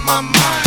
my 0.06 0.22
mind. 0.22 0.65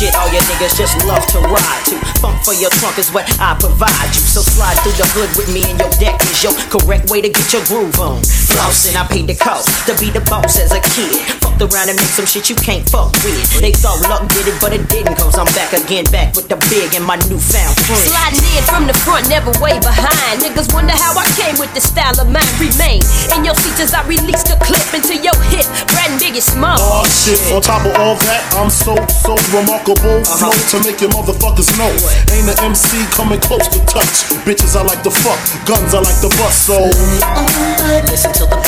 Shit 0.00 0.16
all 0.16 0.32
your 0.32 0.40
niggas 0.48 0.76
just 0.78 0.96
love 1.04 1.24
to 1.26 1.38
ride 1.40 1.84
to. 1.84 1.96
Funk 2.20 2.42
for 2.42 2.54
your 2.54 2.70
trunk 2.80 2.96
is 2.96 3.12
what 3.12 3.28
I 3.38 3.54
provide 3.60 4.08
you. 4.08 4.24
So 4.24 4.40
slide 4.40 4.78
through 4.80 4.96
the 4.96 5.06
hood 5.12 5.28
with 5.36 5.52
me 5.52 5.62
and 5.68 5.78
your 5.78 5.90
deck 6.00 6.22
is 6.22 6.42
your 6.42 6.54
correct 6.72 7.10
way 7.10 7.20
to 7.20 7.28
get 7.28 7.52
your 7.52 7.64
groove 7.66 8.00
on. 8.00 8.22
Flossing, 8.22 8.96
I 8.96 9.06
paid 9.06 9.26
the 9.26 9.34
cost 9.34 9.68
to 9.86 9.92
be 10.00 10.10
the 10.10 10.20
boss 10.20 10.58
as 10.58 10.72
a 10.72 10.80
kid. 10.80 11.39
Fucked 11.60 11.74
around 11.76 11.92
and 11.92 11.98
made 12.00 12.14
some 12.16 12.24
shit 12.24 12.48
you 12.48 12.56
can't 12.56 12.88
fuck 12.88 13.12
with. 13.20 13.36
They 13.60 13.72
thought 13.76 14.00
luck 14.08 14.24
did 14.32 14.48
it, 14.48 14.56
but 14.64 14.72
it 14.72 14.88
didn't. 14.88 15.20
Cause 15.20 15.36
I'm 15.36 15.44
back 15.52 15.76
again, 15.76 16.08
back 16.08 16.32
with 16.32 16.48
the 16.48 16.56
big 16.72 16.96
and 16.96 17.04
my 17.04 17.20
newfound 17.28 17.76
friend. 17.84 18.00
Sliding 18.00 18.48
in 18.56 18.64
from 18.64 18.88
the 18.88 18.96
front, 19.04 19.28
never 19.28 19.52
way 19.60 19.76
behind. 19.84 20.40
Niggas 20.40 20.72
wonder 20.72 20.96
how 20.96 21.12
I 21.12 21.28
came 21.36 21.60
with 21.60 21.68
the 21.76 21.84
style 21.84 22.16
of 22.16 22.32
mine. 22.32 22.48
Remain 22.56 23.04
in 23.36 23.44
your 23.44 23.52
seats 23.60 23.76
as 23.76 23.92
I 23.92 24.00
release 24.08 24.40
the 24.48 24.56
clip 24.64 24.80
into 24.96 25.20
your 25.20 25.36
hip. 25.52 25.68
Brad 25.92 26.08
and 26.08 26.16
Biggie 26.16 26.40
Small. 26.40 26.80
Oh 26.80 27.04
shit, 27.04 27.36
on 27.52 27.60
top 27.60 27.84
of 27.84 27.92
all 28.00 28.16
that, 28.24 28.40
I'm 28.56 28.72
so, 28.72 28.96
so 29.20 29.36
remarkable. 29.52 30.24
Uh-huh. 30.24 30.48
Flow 30.48 30.56
to 30.56 30.76
make 30.80 31.04
your 31.04 31.12
motherfuckers 31.12 31.68
know. 31.76 31.92
Ain't 32.32 32.48
a 32.48 32.56
MC 32.64 33.04
coming 33.12 33.40
close 33.44 33.68
to 33.68 33.84
touch. 33.84 34.32
Bitches 34.48 34.80
I 34.80 34.80
like 34.80 35.04
to 35.04 35.12
fuck, 35.12 35.36
guns 35.68 35.92
I 35.92 36.00
like 36.00 36.24
to 36.24 36.32
bust, 36.40 36.64
so. 36.64 36.88
Uh-huh. 36.88 38.00
Listen 38.08 38.32
to 38.40 38.48
the 38.48 38.60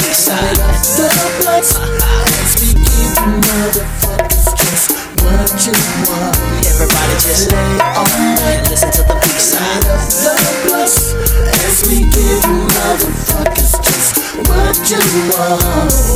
B-side. 2.71 3.77
What 5.23 5.51
you 5.67 5.75
want. 6.07 6.37
Everybody 6.71 7.15
just 7.19 7.51
lay 7.51 7.79
on 7.83 8.07
and 8.47 8.63
listen 8.71 8.91
to 8.91 9.03
the 9.03 9.15
B-side. 9.23 9.85
As 11.67 11.79
we 11.89 11.99
give 12.11 12.43
motherfuckers 12.43 13.57
just 13.57 13.62
what 14.53 14.77
you 14.91 15.01
want. 15.33 16.13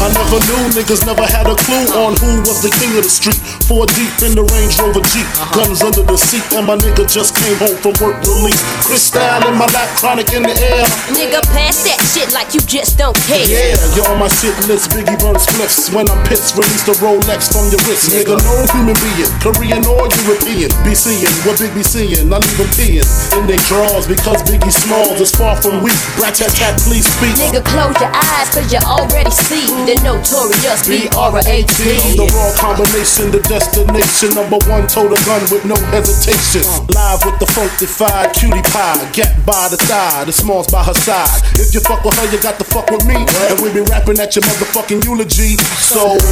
I 0.00 0.08
never 0.16 0.40
knew 0.48 0.72
niggas 0.72 1.04
never 1.04 1.24
had 1.24 1.44
a 1.44 1.56
clue 1.56 1.88
on 2.00 2.16
who 2.16 2.40
was 2.48 2.64
the 2.64 2.72
king 2.80 2.96
of 2.96 3.04
the 3.04 3.12
street. 3.12 3.36
Four 3.68 3.84
deep 3.92 4.12
in 4.24 4.32
the 4.32 4.44
Range 4.48 4.72
Rover 4.80 5.04
Jeep, 5.12 5.28
uh-huh. 5.36 5.60
guns 5.60 5.84
under 5.84 6.02
the 6.02 6.16
seat, 6.16 6.44
and 6.56 6.66
my 6.66 6.76
nigga 6.80 7.04
just 7.04 7.36
came 7.36 7.56
home 7.60 7.76
from 7.84 7.94
work 8.00 8.16
release. 8.24 8.60
Crystal 8.88 9.20
in 9.44 9.54
my 9.60 9.68
lap, 9.76 9.88
chronic 10.00 10.32
in 10.32 10.42
the 10.42 10.56
air. 10.56 10.84
Nigga, 11.12 11.44
pass 11.52 11.84
that 11.84 12.00
shit 12.00 12.32
like 12.32 12.56
you 12.56 12.60
just 12.64 12.96
don't 12.96 13.16
care. 13.28 13.44
Yeah, 13.44 13.76
you're 13.92 14.08
on 14.08 14.18
my 14.18 14.32
shit 14.32 14.56
list, 14.64 14.90
Biggie 14.90 15.20
burns 15.20 15.44
flips. 15.52 15.92
When 15.92 16.08
I'm 16.08 16.20
pissed, 16.26 16.56
release 16.56 16.84
the 16.88 16.96
Rolex 17.04 17.52
from 17.52 17.68
your 17.68 17.80
wrist. 17.84 18.10
Nigga, 18.10 18.40
no 18.40 18.56
human 18.72 18.96
being, 19.04 19.30
Korean 19.44 19.84
or 19.84 20.08
European, 20.24 20.72
be 20.82 20.96
seeing 20.96 21.28
what 21.44 21.60
Big 21.60 21.76
be 21.76 21.84
seeing. 21.84 22.32
I 22.32 22.40
leave 22.40 22.56
them 22.56 22.70
peeing 22.72 23.04
in 23.36 23.44
they 23.46 23.60
drawers 23.68 24.08
because 24.08 24.40
Biggie 24.48 24.72
Smalls 24.72 25.20
is 25.20 25.30
far 25.34 25.60
from 25.60 25.84
weak. 25.84 25.98
Rat 26.16 26.40
tat 26.40 26.56
tat, 26.56 26.80
please 26.82 27.04
speak. 27.04 27.36
Nigga, 27.50 27.66
close 27.66 27.98
your 27.98 28.14
eyes 28.14 28.46
cause 28.54 28.70
you 28.70 28.78
already 28.86 29.26
see 29.30 29.66
the 29.82 29.98
notorious 30.06 30.86
B-R-A-T. 30.86 31.82
The 32.14 32.30
raw 32.30 32.54
combination, 32.54 33.34
the 33.34 33.42
destination. 33.50 34.38
Number 34.38 34.62
one, 34.70 34.86
total 34.86 35.18
gun 35.26 35.42
with 35.50 35.66
no 35.66 35.74
hesitation. 35.90 36.62
Live 36.94 37.18
with 37.26 37.42
the 37.42 37.50
funkified 37.50 38.38
cutie 38.38 38.62
pie. 38.70 39.02
Get 39.10 39.34
by 39.44 39.66
the 39.66 39.82
thigh, 39.82 40.22
the 40.26 40.32
smalls 40.32 40.70
by 40.70 40.84
her 40.84 40.94
side. 40.94 41.42
If 41.58 41.74
you 41.74 41.80
fuck 41.80 42.04
with 42.04 42.14
her, 42.22 42.30
you 42.30 42.38
got 42.38 42.56
to 42.62 42.64
fuck 42.70 42.88
with 42.88 43.04
me. 43.04 43.16
And 43.18 43.58
we 43.58 43.74
be 43.74 43.80
rapping 43.90 44.20
at 44.20 44.36
your 44.36 44.44
motherfucking 44.46 45.02
eulogy. 45.02 45.58
So. 45.82 46.22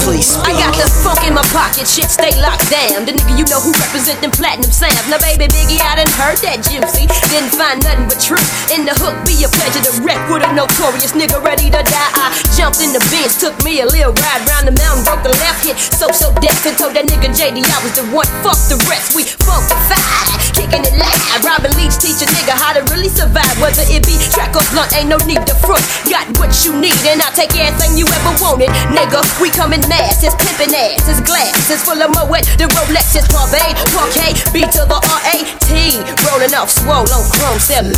Please. 0.05 0.37
I 0.45 0.53
got 0.55 0.77
the 0.77 0.87
funk 1.03 1.25
in 1.27 1.35
my 1.35 1.43
pocket, 1.51 1.89
shit 1.89 2.07
stay 2.07 2.31
locked 2.39 2.69
down. 2.71 3.09
The 3.09 3.17
nigga 3.17 3.35
you 3.41 3.47
know 3.49 3.59
who 3.59 3.73
represent 3.81 4.21
them 4.21 4.31
platinum 4.31 4.71
sounds. 4.71 5.01
Now 5.09 5.19
baby 5.25 5.49
Biggie, 5.51 5.81
I 5.81 5.99
done 5.99 6.13
heard 6.15 6.39
that 6.45 6.63
juicy. 6.63 7.09
Didn't 7.33 7.57
find 7.57 7.81
nothing 7.83 8.07
but 8.07 8.21
truth 8.21 8.45
in 8.71 8.85
the 8.85 8.95
hook. 8.95 9.17
Be 9.25 9.43
a 9.43 9.51
pleasure 9.51 9.83
to 9.89 9.93
wreck 10.05 10.21
with 10.29 10.45
a 10.45 10.51
notorious 10.53 11.17
nigga 11.17 11.41
ready 11.41 11.73
to 11.73 11.81
die. 11.81 12.13
I 12.15 12.31
jumped 12.55 12.85
in 12.85 12.93
the 12.93 13.03
Benz, 13.09 13.41
took 13.41 13.57
me 13.65 13.81
a 13.81 13.87
little 13.89 14.13
ride 14.13 14.43
round 14.47 14.69
the 14.69 14.77
mountain, 14.77 15.03
broke 15.09 15.25
a 15.25 15.33
left 15.43 15.65
hit. 15.65 15.81
So 15.81 16.13
so 16.13 16.31
deaf 16.45 16.63
and 16.69 16.77
told 16.77 16.95
that 16.95 17.09
nigga 17.09 17.33
JD 17.33 17.65
I 17.65 17.79
was 17.81 17.97
the 17.97 18.05
one. 18.13 18.29
Fuck 18.45 18.61
the 18.69 18.77
rest, 18.87 19.17
we 19.17 19.25
funkified, 19.25 20.55
kicking 20.55 20.85
it 20.85 20.95
loud. 20.95 21.41
Robin 21.43 21.73
Leach 21.81 21.97
teach 21.97 22.21
a 22.21 22.29
nigga 22.29 22.55
how 22.55 22.77
to 22.77 22.85
really 22.93 23.11
survive. 23.11 23.57
Whether 23.59 23.89
it 23.89 24.05
be 24.05 24.15
track 24.31 24.55
or 24.55 24.65
blunt, 24.71 24.93
ain't 24.95 25.09
no 25.09 25.19
need 25.25 25.43
to 25.49 25.55
front. 25.65 25.83
Got 26.07 26.29
what 26.37 26.53
you 26.63 26.77
need, 26.77 26.97
and 27.09 27.19
I'll 27.25 27.35
take 27.35 27.57
everything 27.57 27.97
you 27.97 28.07
ever 28.07 28.34
wanted, 28.41 28.71
nigga. 28.91 29.21
We 29.41 29.51
coming 29.51 29.83
mass, 29.89 30.23
it's 30.25 30.35
pimpin' 30.35 30.73
ass, 30.75 31.07
it's 31.09 31.21
glass, 31.21 31.71
it's 31.71 31.85
full 31.85 32.01
of 32.01 32.11
moet. 32.15 32.47
The 32.59 32.67
Rolex 32.75 33.15
is 33.17 33.27
Parvay, 33.29 33.75
Parquet, 33.93 34.35
B 34.53 34.65
to 34.65 34.83
the 34.87 34.99
R 34.99 35.21
A 35.35 35.45
T. 35.67 36.01
Rolling 36.27 36.55
off 36.55 36.71
swole 36.71 37.07
on 37.07 37.25
Chrome 37.37 37.59
17. 37.59 37.95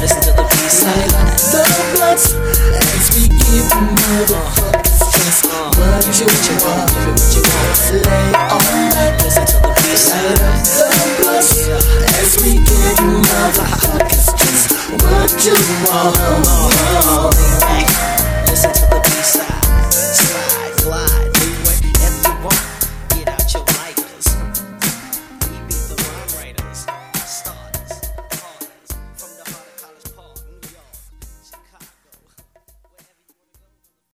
Listen 0.00 0.22
to 0.28 0.32
the 0.36 0.44
B-side. 0.44 1.10
the 1.50 1.62
blunts 1.94 2.34
as 2.34 3.06
we 3.16 3.28
give 3.28 3.68
motherfuckers 3.72 5.00
just 5.14 5.46
what 5.46 6.04
you 6.18 6.26
want. 6.62 6.90
Lay 8.04 8.28
on 8.50 8.64
that. 8.94 9.20
Listen 9.24 9.46
to 9.46 9.56
the 9.62 9.72
B-side. 9.82 10.38
The 10.78 10.88
blunts 11.18 11.68
as 12.18 12.30
we 12.42 12.60
give 12.60 12.98
motherfuckers 13.24 14.26
just 14.36 14.66
what 15.02 15.30
you 15.44 15.56
want. 15.86 16.28
Side, 19.28 19.92
slide, 19.92 20.74
fly. 20.82 21.17